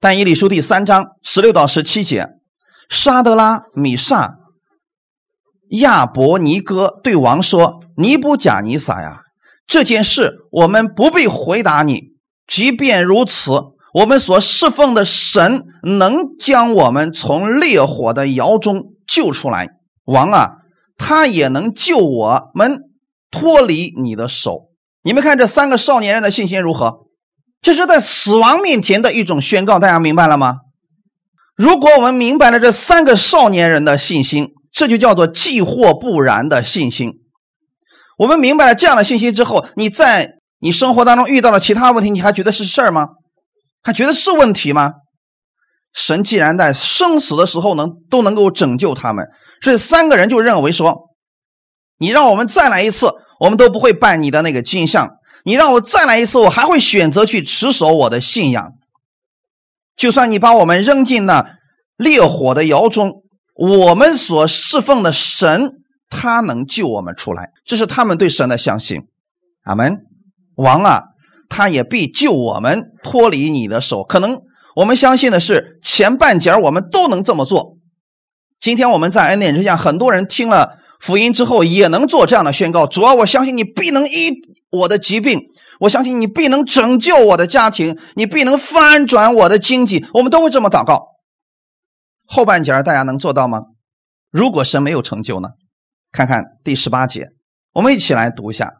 [0.00, 2.28] 但以理书》第三章十六到十七节：
[2.88, 4.36] 沙德拉、米萨、
[5.70, 9.22] 亚伯尼哥对王说：“尼布甲尼撒呀，
[9.66, 12.14] 这件事我们不必回答你。
[12.46, 13.52] 即便如此。”
[13.94, 19.68] 我们所侍奉的神能将我们从烈火的窑中救出来，
[20.04, 20.56] 王啊，
[20.96, 22.80] 他也能救我们
[23.30, 24.72] 脱离你的手。
[25.04, 27.04] 你们看这三个少年人的信心如何？
[27.60, 30.56] 这是在死亡面前的一种宣告，大家明白了吗？
[31.54, 37.12] 如果我们明白了这三个少年人的信心，这就叫做既或不然的信心。
[38.16, 43.08] 我们明白了这样的信心之后，你在你生活当中遇到了其他问题，你还觉得是事儿吗？
[43.82, 44.90] 还觉得是问题吗？
[45.92, 49.26] 神既然在生死的时候能都能够拯救他们，
[49.60, 51.10] 这三个人就认为说
[52.00, 53.12] ：“你让我们再来一次，
[53.44, 55.16] 我们都不会拜你的那个金像。
[55.44, 58.72] 你让我再来一次，我还会选择去持守我的信仰。
[59.96, 61.58] 就算你把我们扔进那
[61.96, 63.22] 烈火的窑中，
[63.54, 65.72] 我们所侍奉的神，
[66.08, 67.50] 他能救我们出来。
[67.64, 69.02] 这是他们对神的相信。
[69.64, 69.98] 阿门。
[70.56, 71.04] 王啊！”
[71.50, 74.02] 他也必救我们脱离你的手。
[74.02, 74.40] 可能
[74.76, 77.76] 我们相信的是前半截我们都能这么做。
[78.58, 84.32] 今天我们在恩典之下，很多人听了福音之后也能做这样的宣告：主要我相信你必能医
[84.70, 85.38] 我的疾病，
[85.80, 90.06] 我相信你必能拯救我的家庭，你必能翻转我的经济。
[90.14, 91.08] 我们都会这么祷告。
[92.24, 93.64] 后半截大家能做到吗？
[94.30, 95.50] 如果神没有成就呢？
[96.10, 97.28] 看看第十八节，
[97.74, 98.72] 我们一起来读一下：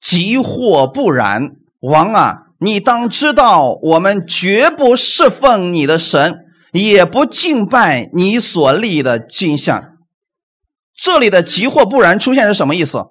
[0.00, 1.50] 即或不然。
[1.80, 6.34] 王啊，你当知道，我们绝不侍奉你的神，
[6.72, 9.97] 也不敬拜你所立的金像。
[11.00, 13.06] 这里的“急或不然”出现是什么意思？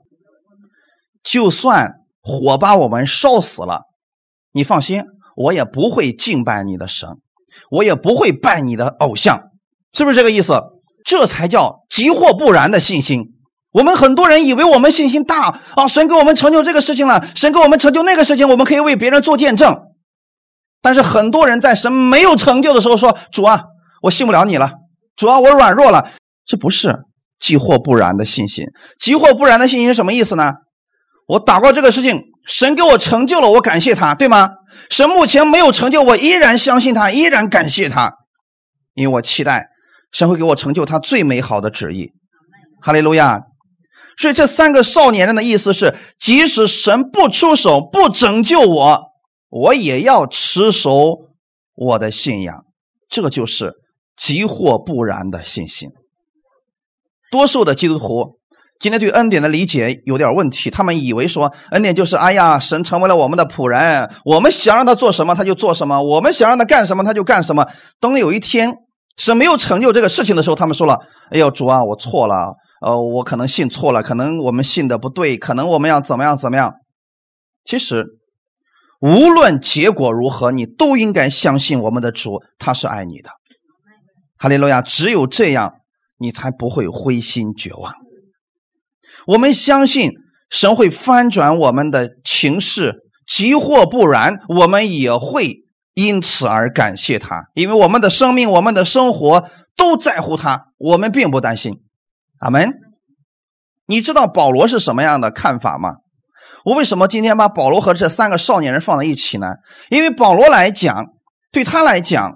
[1.24, 3.84] 就算火把我们烧死了，
[4.52, 5.06] 你放心，
[5.38, 7.10] 我也不会敬拜你的神，
[7.72, 9.40] 我也不会拜你的偶像，
[9.94, 10.62] 是不是这个意思？
[11.06, 13.34] 这才叫“急或不然”的信心。
[13.72, 19.74] 我们很多人以为我们信心大啊，神给我们成就这个事情了，神给我们成就那个事情，我们可以为别人做见证。
[20.82, 23.64] 但是很多人在神没有成就的时候说：“主啊，
[24.02, 24.74] 我信不了你了，
[25.16, 26.10] 主啊，我软弱了。”
[26.46, 27.04] 这不是
[27.40, 28.66] 急或不然的信心。
[29.00, 30.54] 急或不然的信心是什么意思呢？
[31.28, 34.50] 我祷告这个事情，神给我成就了，我感谢他，对吗？
[34.90, 38.14] 神目前没有成就，我依然相信他，依然感谢他，
[38.94, 39.68] 因为我期待
[40.12, 42.12] 神会给我成就他最美好的旨意。
[42.82, 43.42] 哈利路亚。
[44.20, 49.00] 所以这三个少年人的意思是，即使神不出手、不拯救我，
[49.50, 51.18] 我也要持守
[51.76, 52.64] 我的信仰。
[53.10, 53.74] 这就是
[54.16, 55.90] 急或不然的信心。
[57.38, 58.40] 多数的基督徒
[58.80, 67.68] 今天对恩典的理解有点问题，他们以为说恩典就是，哎呀，神成为了我们的仆人，我们想让他做什么他就做什么，我们想让他干什么他就干什么。
[68.00, 68.74] 等有一天
[69.18, 76.74] 神没有成就这个事情的时候，他们说了：“哎呦，主啊，我错了。”呃，我可能信错了，可能我们信的不对，可能我们要怎么样怎么样？
[77.66, 78.06] 其实，
[79.02, 83.32] 无论结果如何，你都应该相信我们的主，他是爱你的。
[84.38, 84.84] 哈利路亚！
[84.84, 85.74] 只有这样，
[86.18, 87.94] 你才不会灰心绝望。
[89.28, 90.12] 我们相信
[90.50, 101.82] 神会翻转我们的情势，即或不然，我们也会因此而感谢他，因为我们的生命、我们的生活都在乎他，我们并不担心。
[102.40, 102.72] 阿门。
[103.90, 105.96] 你知道保罗是什么样的看法吗？
[106.66, 109.48] 我为什么今天把保罗和这三个少年人放在一起呢？
[109.90, 111.06] 因为保罗来讲，
[111.52, 112.36] 对他来讲，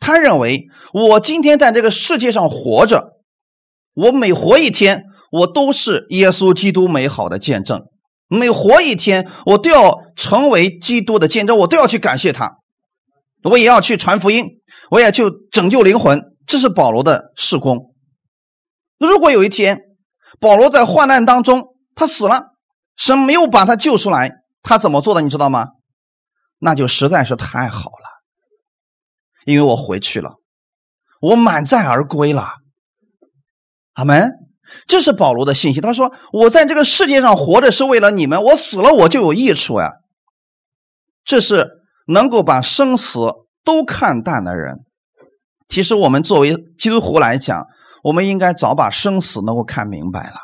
[0.00, 3.20] 他认为我今天在这个世界上活着，
[3.94, 7.82] 我每活一天，我都是耶稣基督美好的见证。
[8.26, 12.58] 每活一天，我都要成为基督的见证，我都要去感谢他，
[13.42, 14.44] 我也要去传福音，
[14.90, 16.22] 我也去拯救灵魂。
[16.46, 17.92] 这是保罗的事工。
[18.98, 19.78] 如果有一天，
[20.40, 22.54] 保罗在患难当中他死了，
[22.96, 24.30] 神没有把他救出来，
[24.62, 25.20] 他怎么做的？
[25.20, 25.66] 你知道吗？
[26.58, 27.99] 那就实在是太好了，
[29.44, 30.34] 因为我回去了，
[31.20, 32.54] 我满载而归了。
[33.94, 34.32] 阿门。
[34.86, 35.80] 这是保罗的信息。
[35.80, 39.94] 他说：“我在这个世界上活着是为了你们，我死了我就有益处呀。”
[41.26, 41.66] 这是
[42.06, 43.18] 能够把生死
[43.64, 44.76] 都看淡的人。
[45.68, 47.66] 其实我们作为基督徒来讲，
[48.04, 50.36] 我们应该早把生死能够看明白了。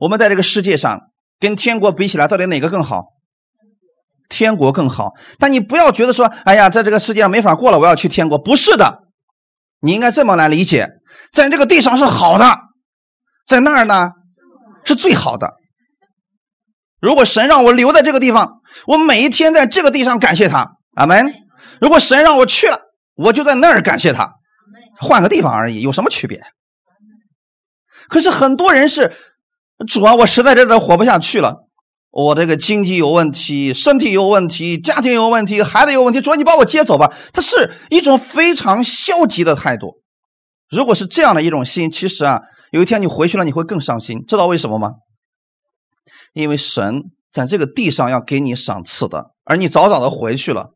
[0.00, 3.08] 我们在这个世界上跟天国比起来，到底哪个更好？
[4.28, 5.12] 天国更好。
[5.38, 8.38] 但你不要觉得说，哎呀，在这个世界上没法过了，我要去天国。
[8.38, 9.04] 不是的，
[9.80, 10.88] 你应该这么来理解：
[11.32, 12.56] 在这个地上是好的，
[13.46, 14.10] 在那儿呢
[14.84, 15.54] 是最好的。
[17.00, 21.26] 如果神让我留在这个地方，我每一天在这个地上感谢他，阿门。
[21.80, 22.80] 如果神让我去了，
[23.14, 24.32] 我就在那儿感谢他，
[24.98, 26.42] 换个地方而已，有什么区别？
[28.08, 29.12] 可是很多人是
[29.86, 31.65] 主啊，我实在在这活不下去了，
[32.16, 37.14] 我这个经济有问题，身体有问题，家庭有问题，孩子有问题，主啊，你把我接走吧。
[37.30, 40.00] 他是一种非常消极的态度。
[40.70, 44.24] 如果是这样的一种心，其实啊，有一天你回去了，你会更伤心。
[44.26, 44.92] 知道为什么吗？
[46.32, 50.70] 因为神在这个地上要给你赏赐的，而你早早的回去了，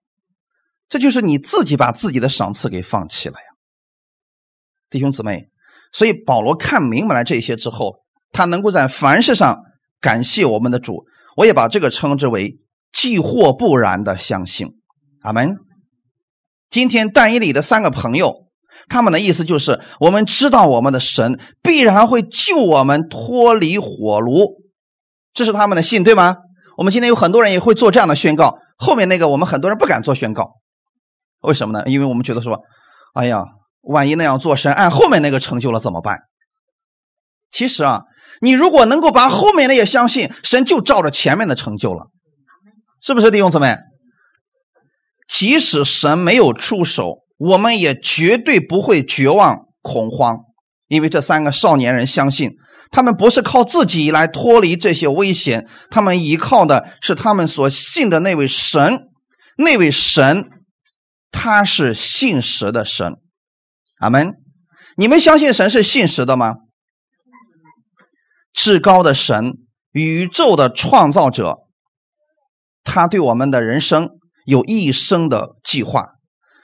[0.91, 3.47] 这就是你自己把自己的赏赐给放弃了呀，
[4.91, 5.49] 弟兄姊妹。
[5.91, 8.01] 所以保罗看明白了这些之后，
[8.31, 9.63] 他能够在凡事上
[10.03, 11.07] 感谢我们的主。
[11.37, 12.59] 我也把这个称之为
[12.93, 14.69] 既或不然的相信。
[15.23, 15.57] 阿门。
[16.69, 18.47] 今天但以里的三个朋友。
[18.89, 24.63] 他们的意思就是，我们知道我们的神必然会救我们脱离火炉，
[25.35, 26.37] 这是他们的信，对吗？
[26.77, 28.59] 我们今天有很多人也会做这样的宣告。
[28.79, 30.55] 后面那个我们很多人不敢做宣告，
[31.43, 31.85] 为什么呢？
[31.87, 32.63] 因为我们觉得说，
[33.13, 33.45] 哎呀，
[33.83, 36.21] 万一那样做，神按后面那个成就了怎么办？
[37.51, 38.05] 其实啊，
[38.41, 42.11] 你如果能够把后面的也相信，神就照着前面的成就了，
[43.03, 43.77] 是不是弟兄姊妹？
[45.29, 47.19] 即使神没有出手。
[47.39, 50.41] 我们也绝对不会绝望恐慌，
[50.89, 52.51] 因为这三个少年人相信，
[52.91, 59.09] 他们不是靠自己来脱离这些危险，他们依靠的是他们所信的那位神，
[59.57, 60.51] 那位神，
[61.31, 63.15] 他是信实的神。
[64.01, 64.35] 阿门。
[64.99, 66.57] 你们相信神是信实的吗？
[68.53, 69.55] 至高的神，
[69.93, 71.59] 宇宙的创造者，
[72.85, 74.11] 他对我们的人生
[74.47, 76.07] 有一生的计划。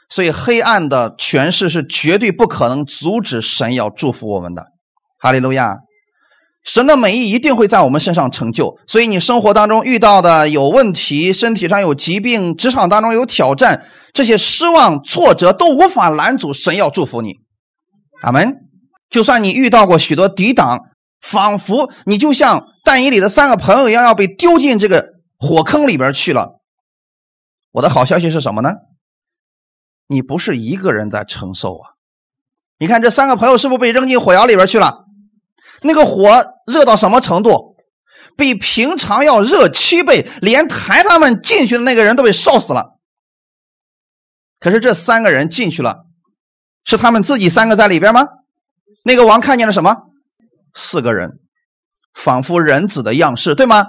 [0.09, 4.67] 所以，黑暗的权势是绝对不可能阻止神要祝福我们的。
[5.19, 5.79] 哈利路亚！
[6.63, 8.79] 神的美意一定会在我们身上成就。
[8.87, 17.35] 所以，你生活当中遇到的有问题、身体上有疾病、职场当中有挑战，这些失望、挫折都无法拦阻神要祝福你。
[18.23, 18.55] 阿门！
[19.11, 20.81] 就算你遇到过许多抵挡，
[21.21, 26.61] 仿佛你就像但以里的三个朋友一样，要被丢进这个火坑里边去了。
[27.73, 28.71] 我的好消息是什么呢？
[30.07, 31.91] 你不是一个人在承受啊！
[32.79, 35.05] 你看这三个朋友是不是被扔进火窑里边去了？
[35.83, 37.77] 那个火热到什么程度？
[38.37, 42.99] 比平常要热七倍，连抬他们进去的那个人都被烧死了。
[44.61, 46.05] 可是这三个人进去了，
[46.85, 48.27] 是他们自己三个在里边吗？
[49.05, 49.97] 那个王看见了什么？
[50.79, 51.39] 四个人，
[52.15, 53.87] 仿佛人子的样式，对吗？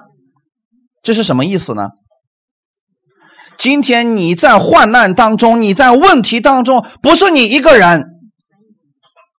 [1.04, 1.90] 这是什么意思呢？
[3.58, 8.06] 今天你在患难当中，你在问题当中，不是你一个人，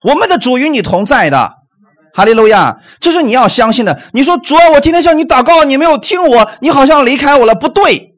[0.03, 1.55] 我们的主与你同在的，
[2.13, 4.03] 哈利路亚，这是你要相信的。
[4.13, 8.17] 你说主啊，我今天向你祷告，你没有听我，你好像离开我了，不对。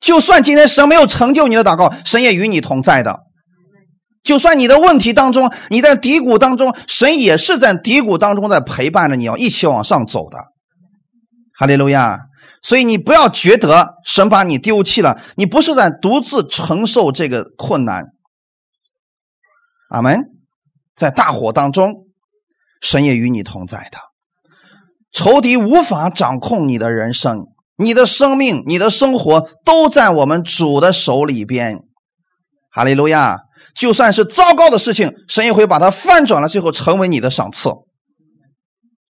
[0.00, 3.20] 就算今天神没有成就你的祷告，神也与你同在的。
[4.24, 10.38] 就算你的问题当中，你在低谷当中，神也是在低谷当中在陪伴着你，要一起往上走的，
[11.56, 12.18] 哈利路亚。
[12.62, 18.06] 所以你不要觉得神把你丢弃了，你不是在独自承受这个困难。
[19.90, 20.30] 阿门，
[20.96, 22.06] 在大火当中，
[22.80, 23.98] 神也与你同在的。
[25.12, 31.80] 仇敌无法掌控你的人生，你的生命、你的生活都在我们主的手里边。
[32.70, 33.43] 哈利路亚！
[33.74, 37.70] 就算是糟糕的事情，神也会把它翻转了，最后成为你的赏赐。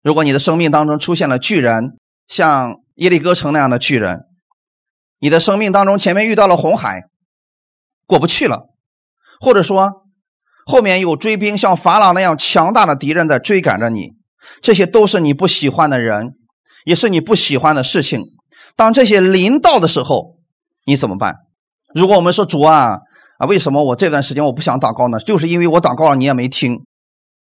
[0.03, 1.97] 如果你的生命当中出现了巨人，
[2.29, 2.75] 像……
[2.99, 4.21] 耶利哥城那样的巨人，
[5.19, 7.03] 你的生命当中前面遇到了红海，
[8.07, 8.69] 过不去了，
[9.41, 10.05] 或者说
[10.65, 14.11] 后面有追兵像法老那样强大的敌人在追赶着你，
[14.63, 16.35] 这些都是你不喜欢的人，
[16.85, 18.23] 也是你不喜欢的事情。
[18.77, 20.37] 当这些临到的时候，
[20.87, 21.35] 你怎么办？
[21.97, 23.01] 如果我们说主啊
[23.39, 25.19] 啊，为什么我这段时间我不想祷告呢？
[25.19, 26.85] 就是因为我祷告了，你也没听。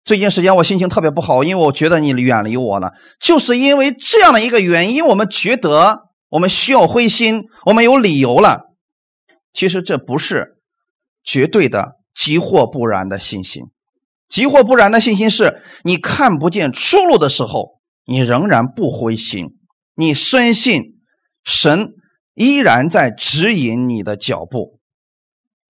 [0.05, 2.93] 最近时间我心情特别不好，因为我觉得你远离我了。
[3.19, 8.71] 就是因为这样的一个原因，我们觉得我们需要灰心，我们有理由了。
[9.53, 10.57] 其实这不是
[11.23, 13.63] 绝对的急或不然的信心，
[14.27, 19.57] 急或不然的信心是你看不见出路的时候，你仍然不灰心，
[19.95, 21.01] 你深信
[21.43, 21.89] 神
[22.35, 24.78] 依然在指引你的脚步，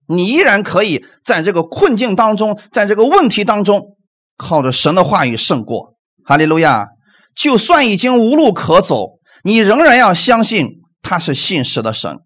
[0.09, 3.95] 你依然可以在这个困境当中，在这个问题当中。
[4.41, 6.87] 靠着神的话语胜过，哈利路亚！
[7.35, 12.19] 就算已经无路可走，你仍然要相信他是信实的神。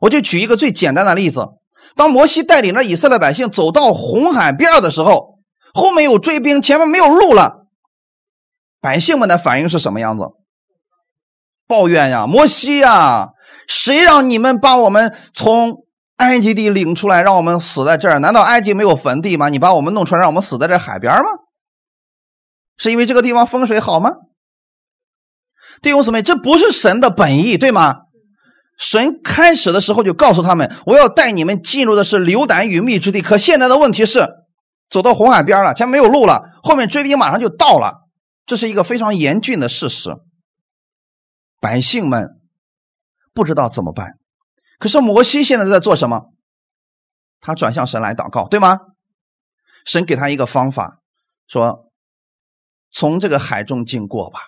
[0.00, 1.48] 我就举一个最简单的例子：
[1.94, 5.40] 当摩西带领着以色列百姓走到红海边的时候，
[5.74, 7.66] 后面有追兵，前面没有路了。
[8.80, 10.24] 百姓们的反应是什么样子？
[11.66, 13.32] 抱怨呀，摩西呀，
[13.68, 15.81] 谁让你们把我们从
[16.22, 18.20] 埃及地领出来，让我们死在这儿？
[18.20, 19.48] 难道埃及没有坟地吗？
[19.48, 21.24] 你把我们弄出来，让我们死在这海边吗？
[22.78, 24.12] 是因为这个地方风水好吗？
[25.82, 27.96] 弟兄姊妹，这不是神的本意，对吗？
[28.78, 34.28] 神开始的时候就告诉他们：“我要带你们进入的是流胆与密之地。”可现在的问题是，
[34.88, 38.08] 走到红海边了，前面没有路了，后面追兵马上就到了，
[38.46, 40.10] 这是一个非常严峻的事实。
[41.60, 42.28] 百姓们
[43.32, 44.18] 不知道怎么办。
[44.82, 46.32] 可是摩西现在在做什么？
[47.40, 48.80] 他转向神来祷告，对吗？
[49.86, 50.98] 神给他一个方法，
[51.46, 51.92] 说
[52.90, 54.40] ：“从这个海中经过吧。”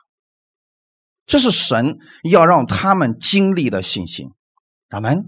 [1.25, 4.33] 这是神要让他们经历的信心。
[4.89, 5.25] 阿门。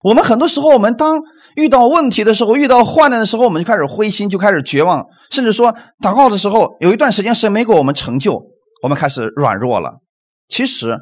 [0.00, 1.20] 我们很多时候，我们当
[1.54, 8.44] 遇到问题的时候，遇到患难的时候，我们就开始灰心，就开始绝望，甚至说祷告的时候，有一段时间神没给我们成就，
[8.82, 10.00] 我们开始软弱了。
[10.48, 10.98] 其实，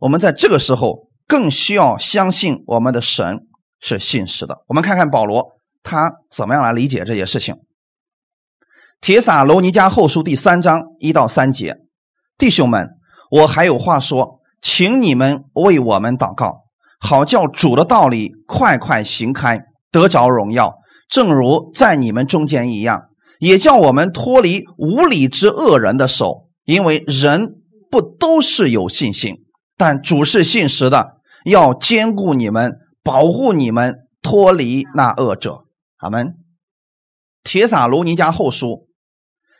[0.00, 3.46] 我们在这个时候更需要相信我们的神
[3.78, 4.64] 是信实的。
[4.66, 5.52] 我们看看保罗
[5.84, 7.54] 他怎么样来理解这些事情。
[9.00, 11.76] 铁撒罗尼迦后书第三章一到三节，
[12.36, 12.88] 弟兄们。
[13.30, 16.64] 我还有话说，请你们为我们祷告，
[16.98, 19.60] 好叫主的道理快快行开，
[19.92, 20.78] 得着荣耀，
[21.08, 23.04] 正如在你们中间一样，
[23.38, 27.54] 也叫我们脱离无理之恶人的手，因为人
[27.88, 29.36] 不都是有信心，
[29.76, 35.64] 但主是信实的，要兼顾你们，保护你们，脱离那恶者。
[35.98, 36.34] 阿门。
[37.42, 38.88] 铁撒罗尼迦后书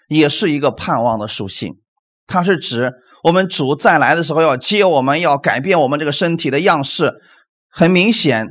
[0.09, 1.81] 也是一个盼望的书信，
[2.27, 2.93] 它是指。
[3.23, 7.21] 我们主再来的时候要接我们，要改变我们这个身体的样式。
[7.69, 8.47] 很明显，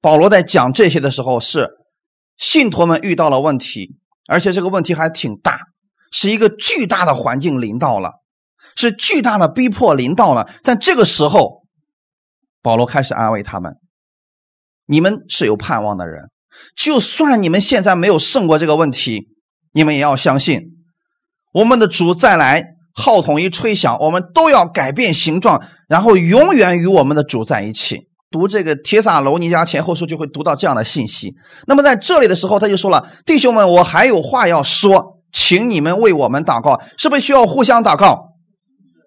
[0.00, 1.68] 保罗在讲这些的时候，是
[2.36, 5.60] 信徒们遇到了问题，而且这个问题还挺大，
[6.10, 8.14] 是一个巨大的环境临到了，
[8.74, 10.48] 是巨大的逼迫临到了。
[10.64, 11.59] 在这个时候，
[12.62, 13.74] 保罗开始安慰他们
[14.86, 16.30] ：“你们是有盼望的人，
[16.76, 19.28] 就算你们现在没有胜过这个问题，
[19.72, 20.60] 你们也要相信，
[21.52, 28.08] 我们的主再来。”号筒一吹响，我们都要改变形状，然后永远与我们的主在一起。
[28.30, 31.32] 读这个《铁撒罗尼迦前后书》就会读到这样的信息。
[31.66, 38.34] 那么在这里的时候，他就说了：“弟兄们，我还有话要说，请你们为我们祷告。”是不是需要互相祷告？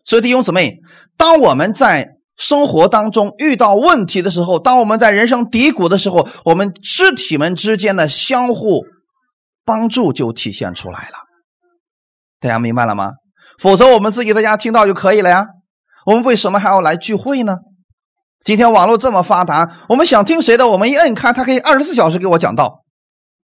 [0.06, 0.80] 所以弟兄姊妹，
[1.18, 8.84] 当我们在生活当中遇到问题的时候，当我们在人生低谷的时候，我们肢体们之间的相互
[9.64, 11.16] 帮助就体现出来了。
[12.40, 13.12] 大家明白了吗？
[13.60, 15.46] 否则我们自己在家听到就可以了呀。
[16.06, 17.58] 我们为什么还要来聚会呢？
[18.44, 22.84] 今天网络这么发达，我们想听谁的，我们一摁开，他可以二十四小时给我讲道。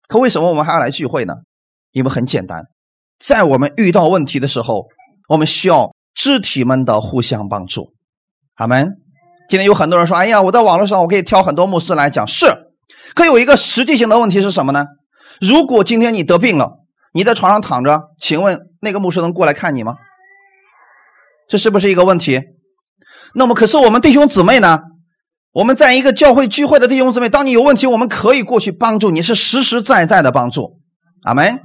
[0.06, 1.34] 可为什么我们还要来聚会呢？
[1.92, 2.62] 因为很简单，
[3.18, 4.86] 在我们遇到问题的时候，
[5.28, 7.92] 我们需要肢体们的互相帮助。
[8.58, 8.98] 阿门。
[9.48, 12.46] 今天有很多人说：“哎呀，我在网络上我可以挑很多牧师来讲。”是，
[13.14, 14.84] 可有一个实际性的问题是什么呢？
[15.40, 16.80] 如果今天你得病了，
[17.14, 18.60] 你在床上躺着，请问？
[18.80, 19.94] 那个牧师能过来看你吗？
[21.48, 22.40] 这是不是一个问题？
[23.34, 24.80] 那么，可是我们弟兄姊妹呢？
[25.52, 30.80] 我们在一个教会聚会的弟兄姊妹，当你有问题，我们可以过去帮助你，是实实在在的帮助。
[31.22, 31.60] 阿门。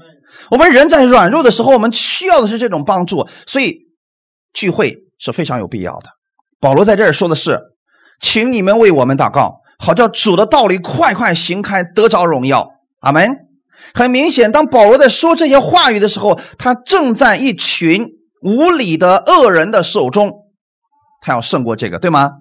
[0.52, 3.88] 我们人在软弱的时候，我们需要的是这种帮助，所以
[4.54, 6.10] 聚会是非常有必要的。
[6.64, 7.59] 保罗在这儿说的是，
[8.22, 12.70] 请你们为我们祷告，好叫主的道理快快行开，得着荣耀。
[13.01, 13.36] 阿门。
[13.93, 18.07] 很明显，当保罗在说这些话语的时候，他正在一群
[18.41, 20.32] 无理的恶人的手中，
[21.22, 22.32] 他要胜过这个，对吗？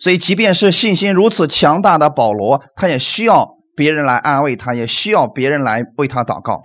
[0.00, 6.60] 所以，即便是信心如此强大的保罗，他也需要别人来安慰他，也需要别人来为他祷告。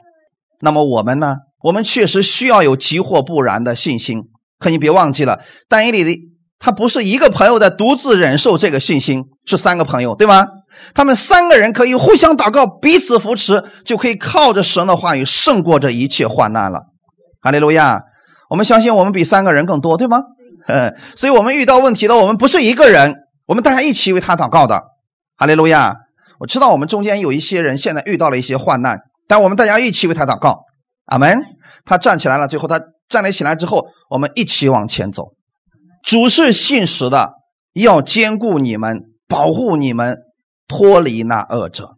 [0.62, 1.36] 那么我们呢？
[1.62, 4.24] 我们确实需要有急或不然的信心。
[4.58, 5.40] 可你别忘记了，
[5.70, 6.20] 但以理的
[6.60, 10.46] 他不是一个朋友在独自忍受这个信心，是三个朋友，对吗？
[10.94, 16.82] 他们三个人可以互相祷告，彼此扶持，就可以靠着神的话语胜过这一切患难了。
[17.42, 18.02] 哈利路亚！
[18.50, 20.20] 我们相信我们比三个人更多，对吗？
[20.68, 23.16] 嗯， 所以我们遇到问题的，我们不是一个人，
[23.48, 24.82] 我们大家一起为他祷告的。
[25.38, 25.96] 哈利路亚！
[26.40, 30.66] 我知道我们中间有一些人现在遇到了一些患难，但我们大家一起为他祷告。
[31.06, 31.42] 阿门！
[31.86, 35.30] 他站起来了，最后他站立起来之后，我们一起往前走。
[36.08, 37.34] 主是信实的，
[37.74, 40.20] 要兼顾你们，保护你们。
[40.70, 41.96] 脱离那恶者，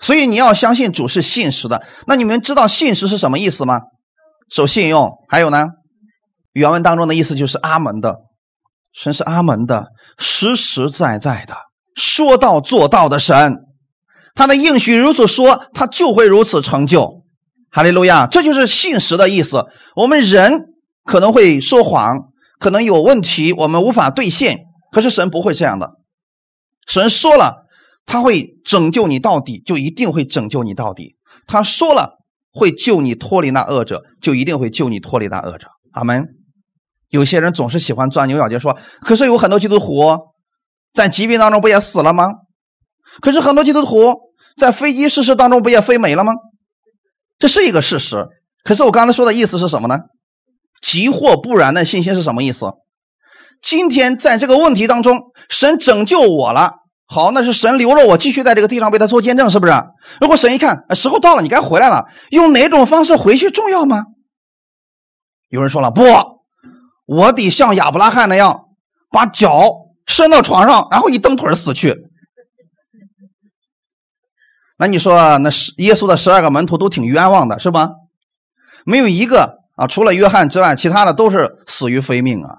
[0.00, 1.84] 所以你要相信主是信实的。
[2.06, 3.80] 那你们知道信实是什么意思吗？
[4.48, 5.70] 守信用，还有呢？
[6.52, 8.18] 原文当中的意思就是阿门的，
[8.94, 9.86] 神是阿门的，
[10.18, 11.56] 实实在在的，
[11.96, 13.56] 说到做到的神。
[14.36, 17.24] 他的应许如此说，他就会如此成就。
[17.72, 19.64] 哈利路亚，这就是信实的意思。
[19.96, 20.66] 我们人
[21.04, 22.18] 可能会说谎，
[22.62, 24.60] 可能有问题，我们无法兑现。
[24.92, 25.96] 可是神不会这样的，
[26.86, 27.66] 神说了，
[28.06, 31.16] 他会拯救你到底，就一定会拯救你到底。
[31.48, 32.18] 他说了
[32.52, 35.66] 会救你脱离那恶者，就一定会救你脱离那恶者。
[35.90, 36.24] 阿门。
[37.08, 40.18] 有些人总是喜欢钻牛角尖，说：“可是有很多基督徒
[40.94, 42.28] 在疾病当中不也死了吗？
[43.20, 44.14] 可是很多基督徒
[44.56, 46.32] 在飞机失事当中不也飞没了吗？”
[47.40, 48.28] 这是一个事实，
[48.62, 49.98] 可是我刚才说的意思是什么呢？
[50.82, 52.72] 急或不然的信心是什么意思？
[53.62, 56.72] 今天在这个问题当中，神拯救我了，
[57.06, 59.72] 好，那是神留了我继续在这个地上为他做见证，是不是？
[60.20, 64.04] 如果神一看时候到了，你该回来了，用哪种方式回去重要吗？
[65.48, 66.02] 有人说了，不，
[67.06, 68.64] 我得像亚伯拉罕那样，
[69.10, 69.70] 把脚
[70.06, 71.96] 伸到床上，然后一蹬腿死去。
[74.78, 77.90] 那你说，那十耶稣的十二个门徒都挺冤枉的，是吧？
[78.84, 82.58] 没有一个啊，除了约翰之外，其他的都是死于非命啊。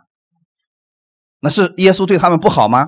[1.39, 2.87] 那是耶稣对他们不好吗？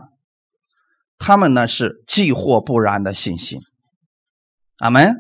[1.18, 3.60] 他们呢是既或不然的信心。
[4.80, 5.16] 阿门。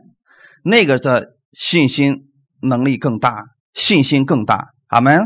[0.63, 2.23] 那个的信心
[2.61, 4.69] 能力更大，信心更大。
[4.87, 5.25] 阿门。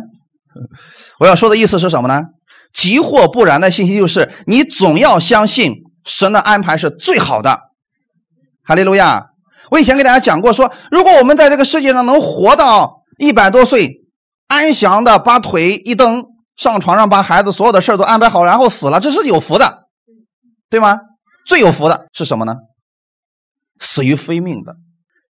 [1.20, 2.24] 我要说的意思是什么呢？
[2.74, 5.74] 即或不然的信心就是你总要相信
[6.06, 7.60] 神的安排是最好的。
[8.64, 9.30] 哈利路亚！
[9.72, 14.01] 我以前给大家讲过，说如果我们在这个世界上能活到一百多岁，
[14.47, 16.24] 安详的把腿一蹬，
[16.55, 19.88] 上床上把孩子所有的事都安排好，然后死了，这是有福的，
[20.70, 20.97] 对吗？
[21.45, 22.55] 最有福的是什么呢？
[23.80, 24.76] 死于非命的，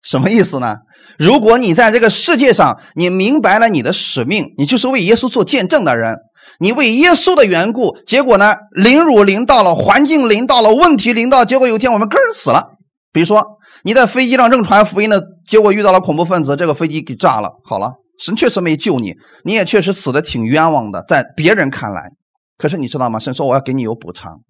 [0.03, 0.77] 什么意思呢？
[1.17, 6.17] 如果你在这个世界上，你明白了你的使命，你就是为耶稣做见证的人，
[6.59, 12.75] 你为耶稣的缘故，结果呢，凌辱临到了，环境临到了，问题临到，结果有一天我们根儿死了。
[13.11, 17.59] 比如说，你在飞机上正传福音的结果遇到了恐怖分子，这个飞机给炸了。
[17.63, 22.11] 好了，神确实没救你，你也确实死的挺冤枉的，在别人看来。
[22.57, 23.19] 可是你知道吗？
[23.19, 24.41] 神说我要给你有补偿。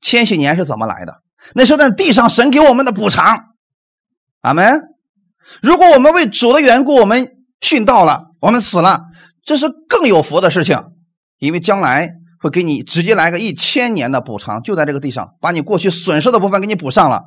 [0.00, 1.14] 千禧年是怎么来的？
[1.54, 3.44] 那是在地上神给我们的补偿。
[4.42, 4.82] 阿门。
[5.62, 7.26] 如果我们为主的缘故，我们
[7.60, 9.04] 殉道了，我们死了，
[9.44, 10.78] 这是更有福的事情，
[11.38, 12.14] 因为将来。
[12.40, 17.22] 会给你直接来个一千年的补偿，就在这个地上把你过去损失的部分给你补上了。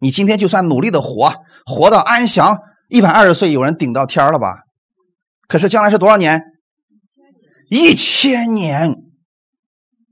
[0.00, 1.32] 你今天就算努力的活，
[1.66, 4.62] 活到安详一百二十岁，有人顶到天了吧？
[5.46, 6.42] 可是将来是多少年？
[7.68, 8.94] 一千年，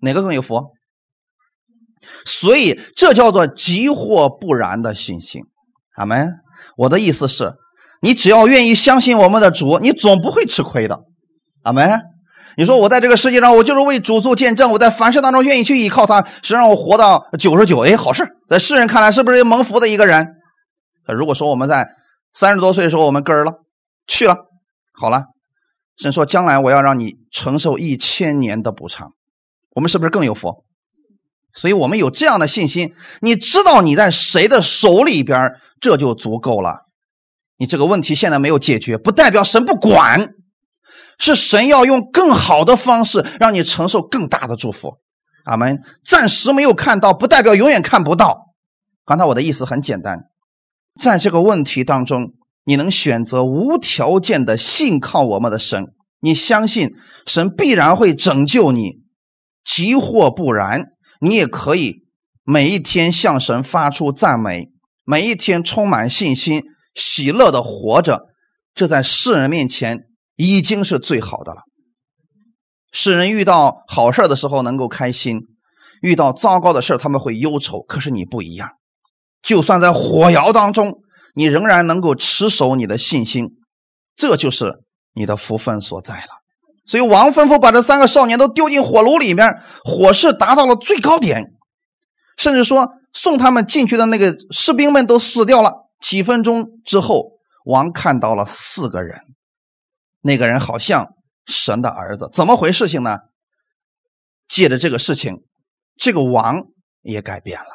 [0.00, 0.62] 哪个更有福？
[2.24, 5.42] 所以这叫做急或不然的信心。
[5.96, 6.34] 阿门。
[6.76, 7.54] 我的意思是，
[8.02, 11.00] 你只要愿意相信我们的主，你总不会吃亏的。
[11.62, 12.00] 阿门。
[12.56, 14.72] 你说我在这个世界上，我就是为主做见证。
[14.72, 17.80] 我在凡事当中愿意去依靠他，是让我活到九十九。
[17.80, 20.26] 哎，好事，在世人看来是不是蒙福的一个人？
[21.06, 21.88] 可如果说我们在
[22.32, 23.52] 三十多岁的时候我们根儿了
[24.06, 24.36] 去了，
[24.92, 25.24] 好了，
[25.96, 29.12] 神说将来我要让你承受一千年的补偿，
[29.74, 30.64] 我们是不是更有福？
[31.54, 36.86] 所以我们有这样的信心，你知道你在谁的手里边，这就足够了。
[37.56, 40.34] 你这个问题现在没有解决，不代表神不管。
[41.18, 44.98] 是神要用更好的方式让你承受更大的祝福，
[45.44, 45.82] 阿门。
[46.04, 48.54] 暂时没有看到，不代表永远看不到。
[49.04, 50.26] 刚才我的意思很简单，
[51.00, 55.86] 在这个问题当中，你能选择无条件的信靠我们的神，
[56.20, 56.92] 你相信
[57.26, 59.02] 神必然会拯救你。
[59.64, 62.06] 即或不然，你也可以
[62.44, 64.70] 每一天向神发出赞美，
[65.04, 66.62] 每一天充满信心、
[66.94, 68.28] 喜乐的活着。
[68.74, 70.07] 这在世人面前。
[70.38, 71.62] 已经是最好的了。
[72.92, 75.40] 世人遇到好事的时候能够开心，
[76.00, 77.82] 遇到糟糕的事他们会忧愁。
[77.82, 78.70] 可是你不一样，
[79.42, 81.00] 就算在火窑当中，
[81.34, 83.48] 你仍然能够持守你的信心，
[84.14, 86.28] 这就是你的福分所在了。
[86.86, 91.52] 所以王吩咐把这三个少年都丢进火炉里面，火势达到了最高点，
[92.36, 95.88] 甚至说送他们进去的那个士兵们都死掉了。
[96.00, 97.32] 几分钟之后，
[97.64, 99.18] 王看到了四个人。
[100.20, 101.14] 那个人好像
[101.46, 103.18] 神的儿子，怎么回事情呢？
[104.48, 105.42] 借着这个事情，
[105.96, 106.62] 这个王
[107.02, 107.66] 也改变了。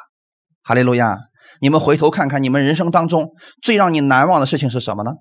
[0.62, 1.18] 哈利路亚！
[1.60, 5.12] 你们回头看看，你们人生当中最让你难忘的事情是什么呢？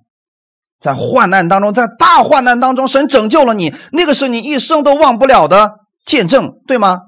[0.79, 6.99] 在患难当中，在大患难当中，神拯救了你，那个是你一生都忘不了的见证，对吗？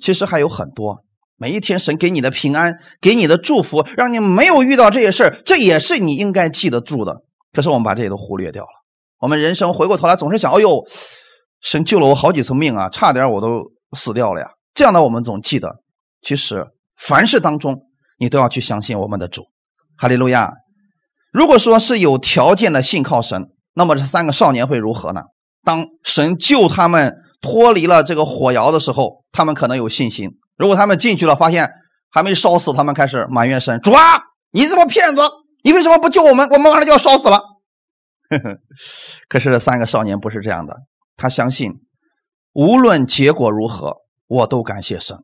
[0.00, 1.04] 其实还有很多，
[1.36, 7.22] 每一天神给你的平安，给你的祝福，让你没有遇到这些事，这也是你应该记得住的。
[7.52, 8.81] 可是我们把这些都忽略掉了。
[9.22, 10.84] 我们人生回过头来总是想：“哎呦，
[11.60, 13.62] 神救了我好几次命啊，差点我都
[13.96, 15.76] 死掉了呀。”这样的我们总记得，
[16.20, 16.66] 其实
[16.96, 17.82] 凡事当中
[18.18, 19.44] 你都要去相信我们的主，
[19.96, 20.54] 哈利路亚。
[21.30, 25.22] 如果说是有条件的信靠神，那么这三个少年会如何呢？
[25.64, 30.30] 当神救他们脱离了这个火窑的时候，他们可能有信心。
[30.56, 31.70] 如果他们进去了，发现
[32.10, 34.20] 还没烧死，他们开始埋怨神：“主啊，
[34.50, 35.22] 你这么骗子，
[35.62, 36.48] 你为什么不救我们？
[36.48, 37.40] 我们马上就要烧死了。”
[39.28, 40.76] 可是这三个少年不是这样的，
[41.16, 41.72] 他相信
[42.52, 45.18] 无论结果如何，我都感谢神。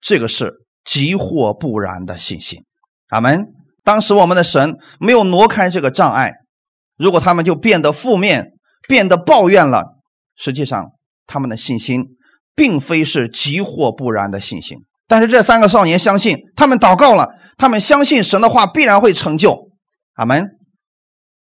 [0.00, 0.52] 这个是
[0.84, 2.64] 急或不然的信心。
[3.08, 3.46] 阿门。
[3.82, 6.32] 当时我们的神没有挪开这个障碍，
[6.96, 8.52] 如果他们就变得负面、
[8.88, 9.96] 变得抱怨了，
[10.36, 10.90] 实际上
[11.24, 12.02] 他们的信心
[12.54, 14.78] 并非是急或不然的信心。
[15.06, 19.70] 但是这三个少年相信，他们祷告了，他们相信神的话必然会成就。
[20.14, 20.44] 阿门。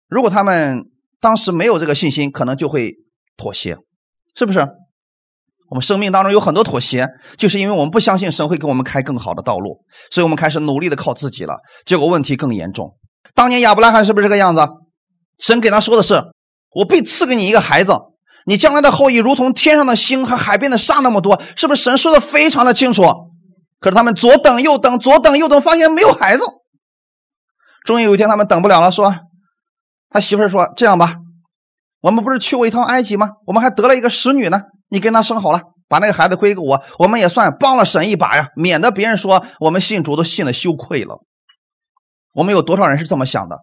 [0.07, 0.85] 如果他们
[1.19, 2.93] 当时没有这个信心，可能就会
[3.37, 3.77] 妥协，
[4.35, 4.67] 是不是？
[5.69, 7.07] 我们生命当中有很多妥协，
[7.37, 12.95] 就是因为我们不相信神会给我们开更好的道路，所以我们开始努力的靠自己了，结果问题更严重。
[13.35, 14.67] 当年亚伯拉罕是不是这个样子？
[15.37, 16.23] 神给他说的是
[16.73, 17.93] ：“我必赐给你一个孩子，
[18.45, 23.03] 你将来的后裔如同天上的星和海边的沙那么多。”是不是神说的非常的清楚？
[23.79, 26.43] 可是他们左等右等，左等右等，发现没有孩子。
[27.85, 29.13] 终于有一天，他们等不了了，说
[30.09, 31.15] ：“他媳妇说，这样吧，
[32.01, 33.29] 我们不是去过一趟埃及吗？
[33.45, 41.19] 我们还得了一个使女呢。”你跟他生好了，把那个孩子归给我，我们也算帮了神一把呀，免得别人说我们信主都信的羞愧了。
[42.33, 43.59] 我们有多少人是这么想的？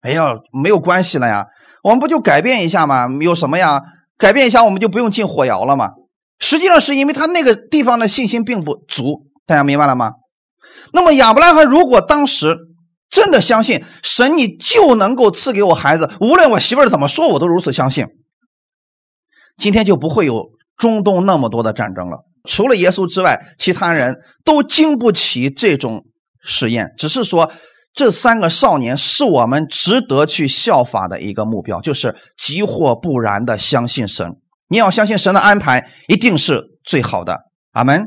[0.00, 1.46] 哎呀，没有关系了呀，
[1.84, 3.06] 我们不就改变一下吗？
[3.20, 3.80] 有什么呀？
[4.18, 5.90] 改变一下，我们就不用进火窑了吗？
[6.40, 10.14] 实际上是因为他那个地方的信心并不足，大家明白了吗？
[10.92, 12.56] 那么亚伯拉罕如果当时
[13.10, 18.06] 真的相信神，你就能够赐给我孩子，无论我媳妇儿怎么说，我都如此相信。
[19.56, 22.24] 今天就不会有中东那么多的战争了。
[22.44, 26.06] 除了耶稣之外，其他人都经不起这种
[26.42, 26.94] 实验。
[26.96, 27.52] 只是说，
[27.92, 34.36] 这三个少年是我们值得去效法的一个目标，就是急或不然的相信神。
[34.68, 37.40] 你要相信神的安排一定是最好的。
[37.72, 38.06] 阿门。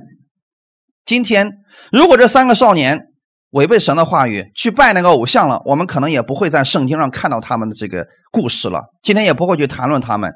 [1.06, 1.51] 今天
[1.91, 3.12] 如果这三个少年
[3.54, 8.91] 违背神的话语，去拜那个偶像了，我们可能也不会在圣经上看到他们的这个故事了。
[9.04, 10.34] 今天也不会去谈论他们。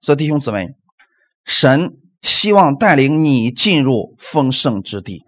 [0.00, 0.68] 所以弟兄姊妹，
[1.44, 5.24] 神希望带领你进入丰盛之地，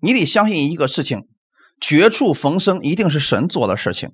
[0.00, 1.26] 你得相信一个事情：
[1.80, 4.10] 绝处逢生一定是神做的事情。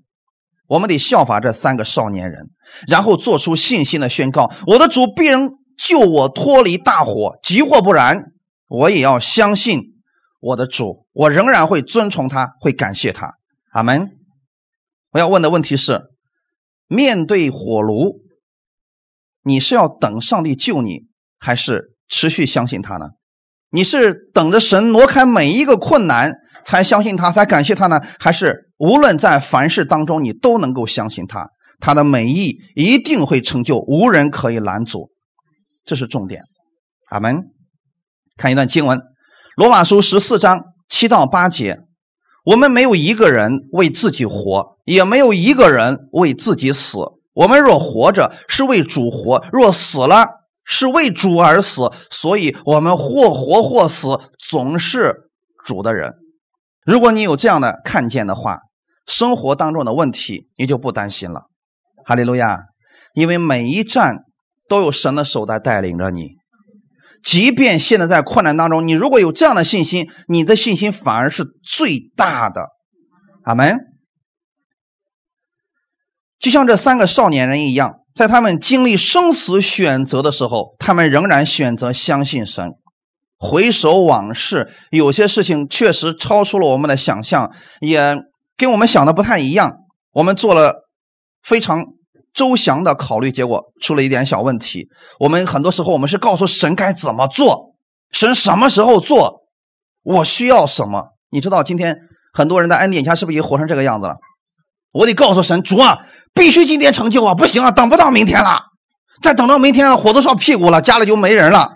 [0.66, 2.49] 我们得效法这三个少年人，
[2.88, 8.32] 然后做出信心的宣告：我的主必能救我脱离大火，急或不然，
[8.66, 9.89] 我也要相信
[10.41, 13.34] 我的主，我仍然会尊崇他，会感谢他。
[13.72, 14.11] 阿门。
[15.12, 16.01] 我要问的问题是：
[16.88, 18.20] 面对火炉。
[19.43, 21.07] 你是要等上帝救你，
[21.38, 23.11] 还是持续相信他呢？
[23.70, 26.34] 你是等着神挪开每一个困难
[26.64, 28.01] 才相信他，才感谢他呢？
[28.18, 35.11] 还是无论在凡事当中你都能够相信他，他的美意一定会成就，无人可以拦阻，
[35.84, 36.43] 这是重点。
[37.11, 37.45] 阿门。
[38.36, 38.99] 看一段经文，
[39.57, 41.80] 《罗马书》十四章七到八节：
[42.44, 46.98] 我们没有一个人为自己活，也没有一个人为自己死。
[47.34, 50.26] 我们若活着，是为主活；若死了，
[50.64, 51.90] 是为主而死。
[52.11, 55.30] 所以，我们或活或死，总是
[55.64, 56.14] 主的人。
[56.84, 58.61] 如果你有这样的看见的话，
[59.07, 61.46] 生活当中的问题你就不担心了。
[62.07, 62.66] 哈利路亚！
[63.14, 64.24] 因为每一站
[64.68, 66.39] 都有神的手在带领着你。
[67.23, 72.66] 即便现在在困难当中，你如果有这样的信心，你的信心反而是最大的。
[73.45, 73.79] 阿门。
[76.39, 82.71] 就像这三个少年人一样，在他们经历生死选择的时候，他们仍然选择相信神。
[83.37, 87.51] 回首往事，有些事情确实超出了我们的想象，
[87.81, 88.16] 也
[88.57, 89.79] 跟我们想的不太一样。
[90.12, 90.89] 我们做了
[91.43, 91.85] 非常
[92.33, 94.89] 周详的考虑，结果出了一点小问题。
[95.18, 97.74] 我们很多时候，我们是告诉神该怎么做，
[98.11, 99.43] 神什么时候做，
[100.03, 101.11] 我需要什么。
[101.31, 101.99] 你知道，今天
[102.33, 104.16] 很多人在恩典家是不是也活成这个样子了？
[104.93, 105.99] 我得告诉神主啊，
[106.35, 107.35] 必须今天成就啊！
[107.35, 108.62] 不行啊，等不到明天了，
[109.22, 111.74] 再等到明天火都烧屁股了，家里就没人了。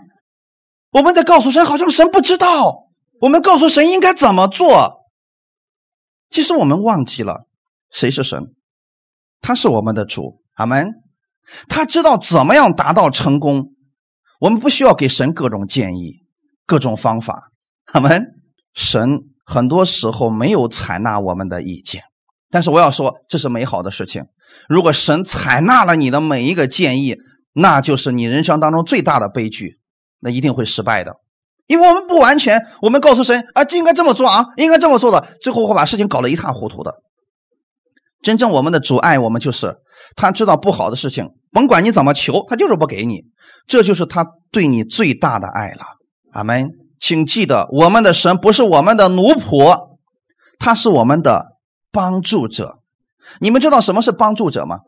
[0.91, 2.89] 我们得告诉神，好像神不知道。
[3.21, 5.05] 我们告诉神应该怎么做，
[6.29, 7.47] 其实我们忘记了
[7.91, 8.55] 谁是神，
[9.41, 10.89] 他是我们的主，阿门。
[11.69, 13.73] 他知道怎么样达到成功，
[14.41, 16.21] 我们不需要给神各种建议、
[16.67, 17.51] 各种方法，
[17.93, 18.27] 阿门。
[18.73, 22.03] 神很多时候没有采纳我们的意见。
[22.51, 24.25] 但是我要说，这是美好的事情。
[24.69, 27.17] 如果神采纳了你的每一个建议，
[27.53, 29.79] 那就是你人生当中最大的悲剧，
[30.21, 31.17] 那一定会失败的。
[31.67, 36.95] 因为我们不完全，我们告诉神啊，应该这么做啊，应该这么做的，最后会把事情搞得一塌糊涂的。
[38.25, 39.77] 真正我们的主爱我们，就是
[40.17, 43.23] 他知道不好的事情，甭管你怎么求，他就是不给你。
[43.69, 45.85] 这就是他对你最大的爱了。
[46.33, 46.71] 阿门。
[47.01, 49.99] 请记得，我们的神不是我们的奴仆，
[50.59, 51.59] 他是我们的
[51.93, 52.79] 帮助者。
[53.41, 54.79] 你们知道什么是帮助者吗？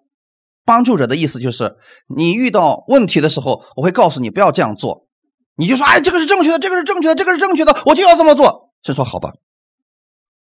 [0.65, 1.77] 帮助者的意思就是，
[2.09, 5.07] 你遇到问题的时候，我会告诉你不要这样做，
[5.57, 9.33] 你就说：“哎，这个是正确的，这个是正确的，这个是正确的，我就要这么做。”神说：“好吧，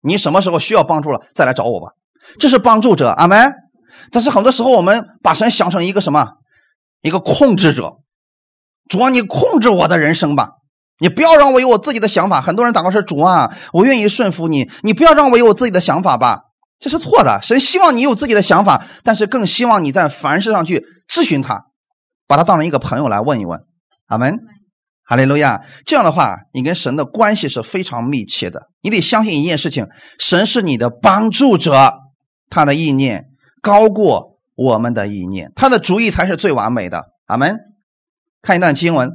[0.01, 1.93] 你什么时候需要帮助了，再来找我吧。”
[2.39, 3.53] 这是帮助者，阿门。
[4.11, 6.29] 但是很多时候，我们把神想成一个什么？
[7.03, 7.99] 一个控制者。
[8.89, 10.53] 主啊，你控制我的人生吧，
[10.99, 12.41] 你不要让我有我自己的想法。
[12.41, 16.41] 很多人祷告说：“主啊，我愿意顺服你，你不要让我有我自己的想法吧。”
[16.81, 17.39] 这是错的。
[17.43, 21.67] 神希望你有自己的想法，但是更希望你在凡事上去咨询他，
[22.27, 23.61] 把他当成一个朋友来问一问。
[24.07, 24.39] 阿门，
[25.05, 25.61] 哈利路亚。
[25.85, 28.69] 这样的话，你跟神的关系是非常密切的。
[28.81, 29.87] 你得相信一件事情：
[30.19, 31.93] 神是你的帮助者，
[32.51, 33.31] 他的意念
[33.61, 37.13] 高过我们的意念，他的主意才是最完美的。
[37.27, 37.59] 阿门。
[38.41, 39.09] 看一段经文，《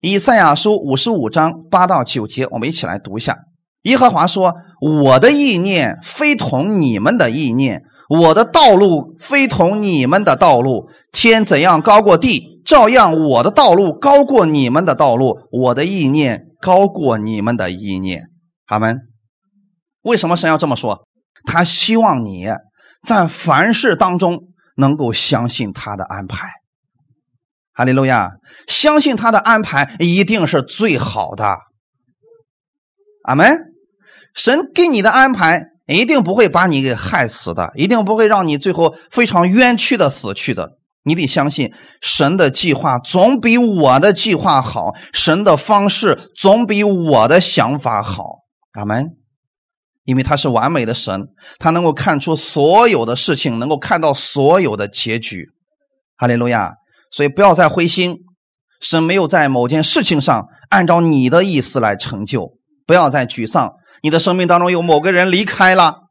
[0.00, 3.38] 以赛亚书》五十五章八到九节，我们一起来读一下。
[3.82, 4.54] 耶和华说
[5.02, 10.88] ：“我的意念非同你们的意念，我的道路非同你们的道路。
[11.10, 18.28] 天怎样高过地，照样我的道路高过你们的道路，我的意念高过你们的意念。”
[18.68, 19.00] 阿门。
[20.02, 21.06] 为什么神要这么说？
[21.44, 22.48] 他希望你
[23.06, 26.50] 在凡事当中能够相信他的安排。
[27.74, 28.32] 哈利路亚！
[28.68, 31.56] 相信他的安排一定是最好的。
[33.24, 33.72] 阿门。
[34.34, 40.78] 神给你的安排一定不会把你给害死的，一定不会让你最后非常冤屈的死去的。
[41.04, 48.40] 你得相信神的计划总比我的计划好，神的方式总比我的想法好。
[48.72, 49.16] 阿门。
[50.04, 51.28] 因为他是完美的神，
[51.58, 55.50] 他能够看出所有的事情，能够看到所有的结局。
[56.16, 56.74] 哈利路亚。
[57.14, 58.20] 所以不要再灰心，
[58.80, 62.54] 神没有在某件事情上按照你的意思来成就。
[62.86, 66.04] 不要再沮丧，你的生命当中有某个人离开了，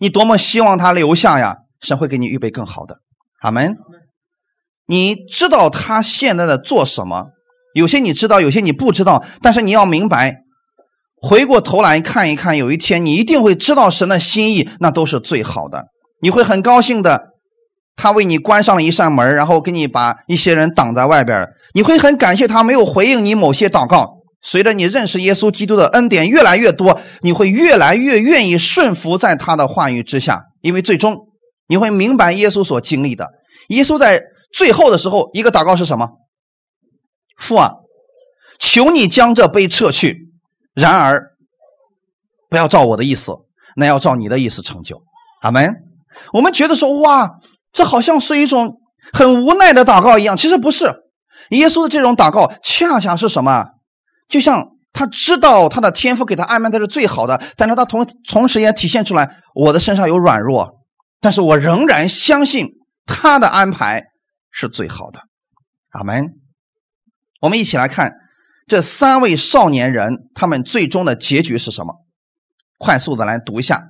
[0.00, 1.58] 你多么希望他留下呀！
[1.80, 2.98] 神会给你预备更好的。
[3.40, 3.76] 阿门。
[4.86, 7.28] 你知道他现在在做什么？
[7.72, 9.24] 有些你知道，有些你不知道。
[9.40, 10.38] 但是你要明白，
[11.20, 15.86] 回过头来看一看，有一天你一定会知道神的心意，那都是最好的。
[16.20, 17.28] 你会很高兴的。
[18.00, 21.48] 他为你关上了一扇门，然后给你把一些人挡在外边。
[21.74, 24.18] 你会很感谢他没有回应你某些祷告。
[24.40, 31.26] 随着你认识耶稣基督的恩典越来越多，你会越来越愿意顺服在他的话语之下，因为最终
[31.66, 33.26] 你会明白耶稣所经历的。
[33.70, 36.10] 耶稣在最后的时候一个祷告是什么？
[37.36, 37.72] 父啊，
[38.60, 40.27] 求你将这杯撤去。
[40.78, 41.32] 然而，
[42.48, 43.32] 不要照我的意思，
[43.76, 45.02] 那要照你的意思成就。
[45.42, 45.74] 阿门。
[46.32, 47.38] 我们觉得说哇。
[47.70, 48.80] 这好像是一种
[49.12, 50.86] 很无奈的祷告一样，其实不是。
[51.50, 53.66] 耶稣的这种祷告，恰恰是什么？
[54.26, 60.80] 就像他知道他的天赋给他安排的是最好的，但是他同同时也体现出来，我的身上有软弱，
[61.20, 62.68] 但是我仍然相信
[63.04, 64.04] 他的安排
[64.50, 65.20] 是最好的。
[65.90, 66.32] 阿门。
[67.42, 68.14] 我们一起来看
[68.68, 72.04] 这三位少年人，他们最终的结局是什么？
[72.76, 73.84] 快速的来读一下。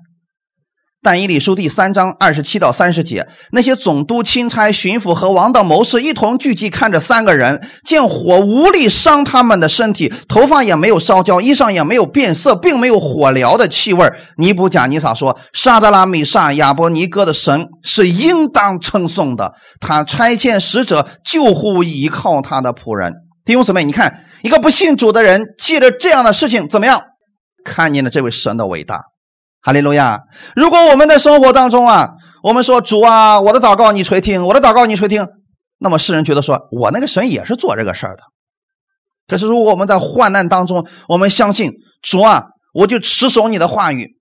[1.01, 14.12] 但以理书第三章二十七到三十节，那些总督、钦差、巡抚和王的谋士一同聚集，看着三个人，见火无力伤他们的身体，头发也没有烧焦，衣裳也没有变色，并没有火燎的气味。
[14.39, 23.14] 尼布贾尼撒说：“沙德拉米沙亚伯尼哥的神是应当称颂的，他差遣使者救护依靠他的仆人。”
[23.47, 27.03] 弟兄姊妹，你看，一个不信主的人，借着这样的事情，怎么样？
[27.64, 29.05] 看见了这位神的伟大。
[29.61, 30.20] 哈利路亚！
[30.55, 32.11] 如果我们的生活当中啊，
[32.43, 35.26] 我们说主啊，我的祷告你垂听，我的祷告你垂听，
[35.78, 38.22] 那么世人觉得说我那个神也是做这个事儿的。
[39.26, 44.16] 可是如果我们在患难当中，我们相信主啊，我就持守你的话语，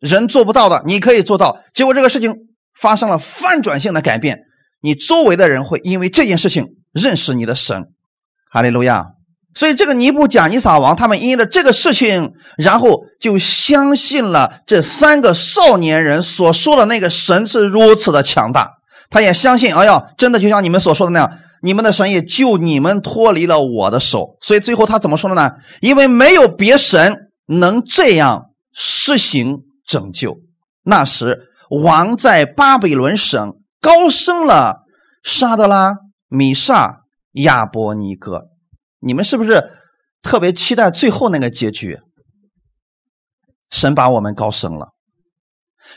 [0.00, 1.60] 人做不到的你可以做到。
[1.74, 2.34] 结果这个事情
[2.74, 4.40] 发生了翻转性的改变，
[4.80, 7.92] 你周围的人会因为这件事情认识你的神。
[8.50, 9.04] 哈利路亚！
[9.52, 18.70] 所以，这个尼布贾尼撒王他们因着这个事情，然后就相信了这三个少年人所说的那个神是如此的强大。
[19.10, 24.36] 他也相信，哎呀，真的就像你们所说的那样，你们的神也救你们脱离了我的手。
[24.40, 25.50] 所以最后他怎么说的呢？
[25.80, 30.36] 因为没有别神能这样施行拯救。
[30.84, 31.40] 那时，
[31.82, 34.84] 王在巴比伦省高升了
[35.24, 35.96] 沙德拉、
[36.28, 37.00] 米萨、
[37.32, 38.44] 亚伯尼哥。
[39.00, 39.70] 你们是不是
[40.22, 41.98] 特别期待最后那个结局？
[43.70, 44.88] 神把我们高升了，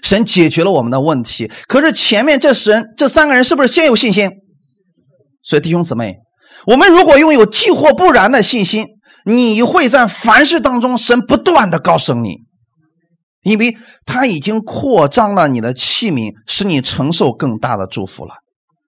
[0.02, 1.52] 神解决了我们的问题。
[1.68, 4.30] 可是前面这人这三个人是不是先有信心？
[5.42, 6.18] 所以弟兄姊妹，
[6.68, 8.86] 我们如果拥有既或不然的信心，
[9.26, 12.38] 你会在凡事当中神不断的高升你，
[13.42, 13.76] 因为
[14.06, 18.36] 他已经扩张了你的器皿，使你承受更大的祝福了。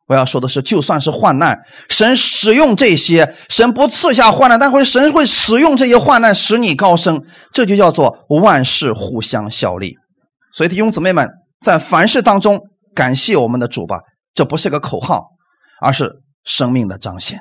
[0.08, 9.96] 我要说的是，就算是患难，神使用这些，神不赐下患难，但会神会使用这些患难使你高升，这就叫做万事互相效力。
[10.54, 11.28] 所以弟兄姊妹们，
[11.60, 12.62] 在凡事当中
[12.94, 14.00] 感谢我们的主吧，
[14.36, 15.24] 这不是个口号，
[15.82, 16.12] 而是
[16.44, 17.40] 生命的彰显。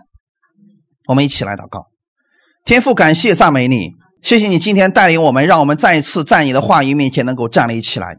[1.07, 1.83] 我们一起来祷告，
[2.65, 3.91] 天父，感谢赞美你，
[4.23, 8.17] 谢谢你今天带领我们，让我们再一次在你的话语面前能够站立起来。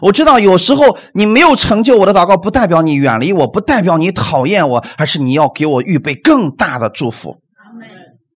[0.00, 7.40] 我知道有时候你没有成就我的祷告，不代表你远离我，不代表你讨厌我，而是你要给我预备更大的祝福。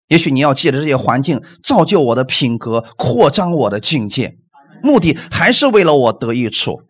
[0.07, 4.35] 也许你要借着这些环境造就我的品格，扩张我的境界，
[4.83, 6.81] 目的还是为了我得益处。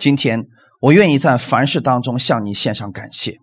[0.00, 0.46] 今天
[0.80, 3.36] 我愿意在凡事当中向你献上感谢，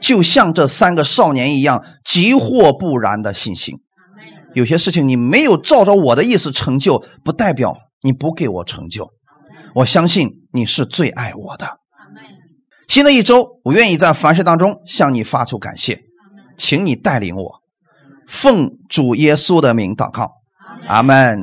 [0.00, 3.74] 就像这三个少年一样，急或不然的信心。
[4.54, 9.10] 有些事情你没有照着我的意思成就，不代表你不给我成就。
[9.74, 11.80] 我相信你是最爱我的。
[12.86, 16.02] 新的一周，我愿意在凡事当中向你发出感谢，
[16.56, 17.62] 请你带领我，
[18.28, 20.30] 奉主耶稣的名祷告，
[20.86, 21.42] 阿门。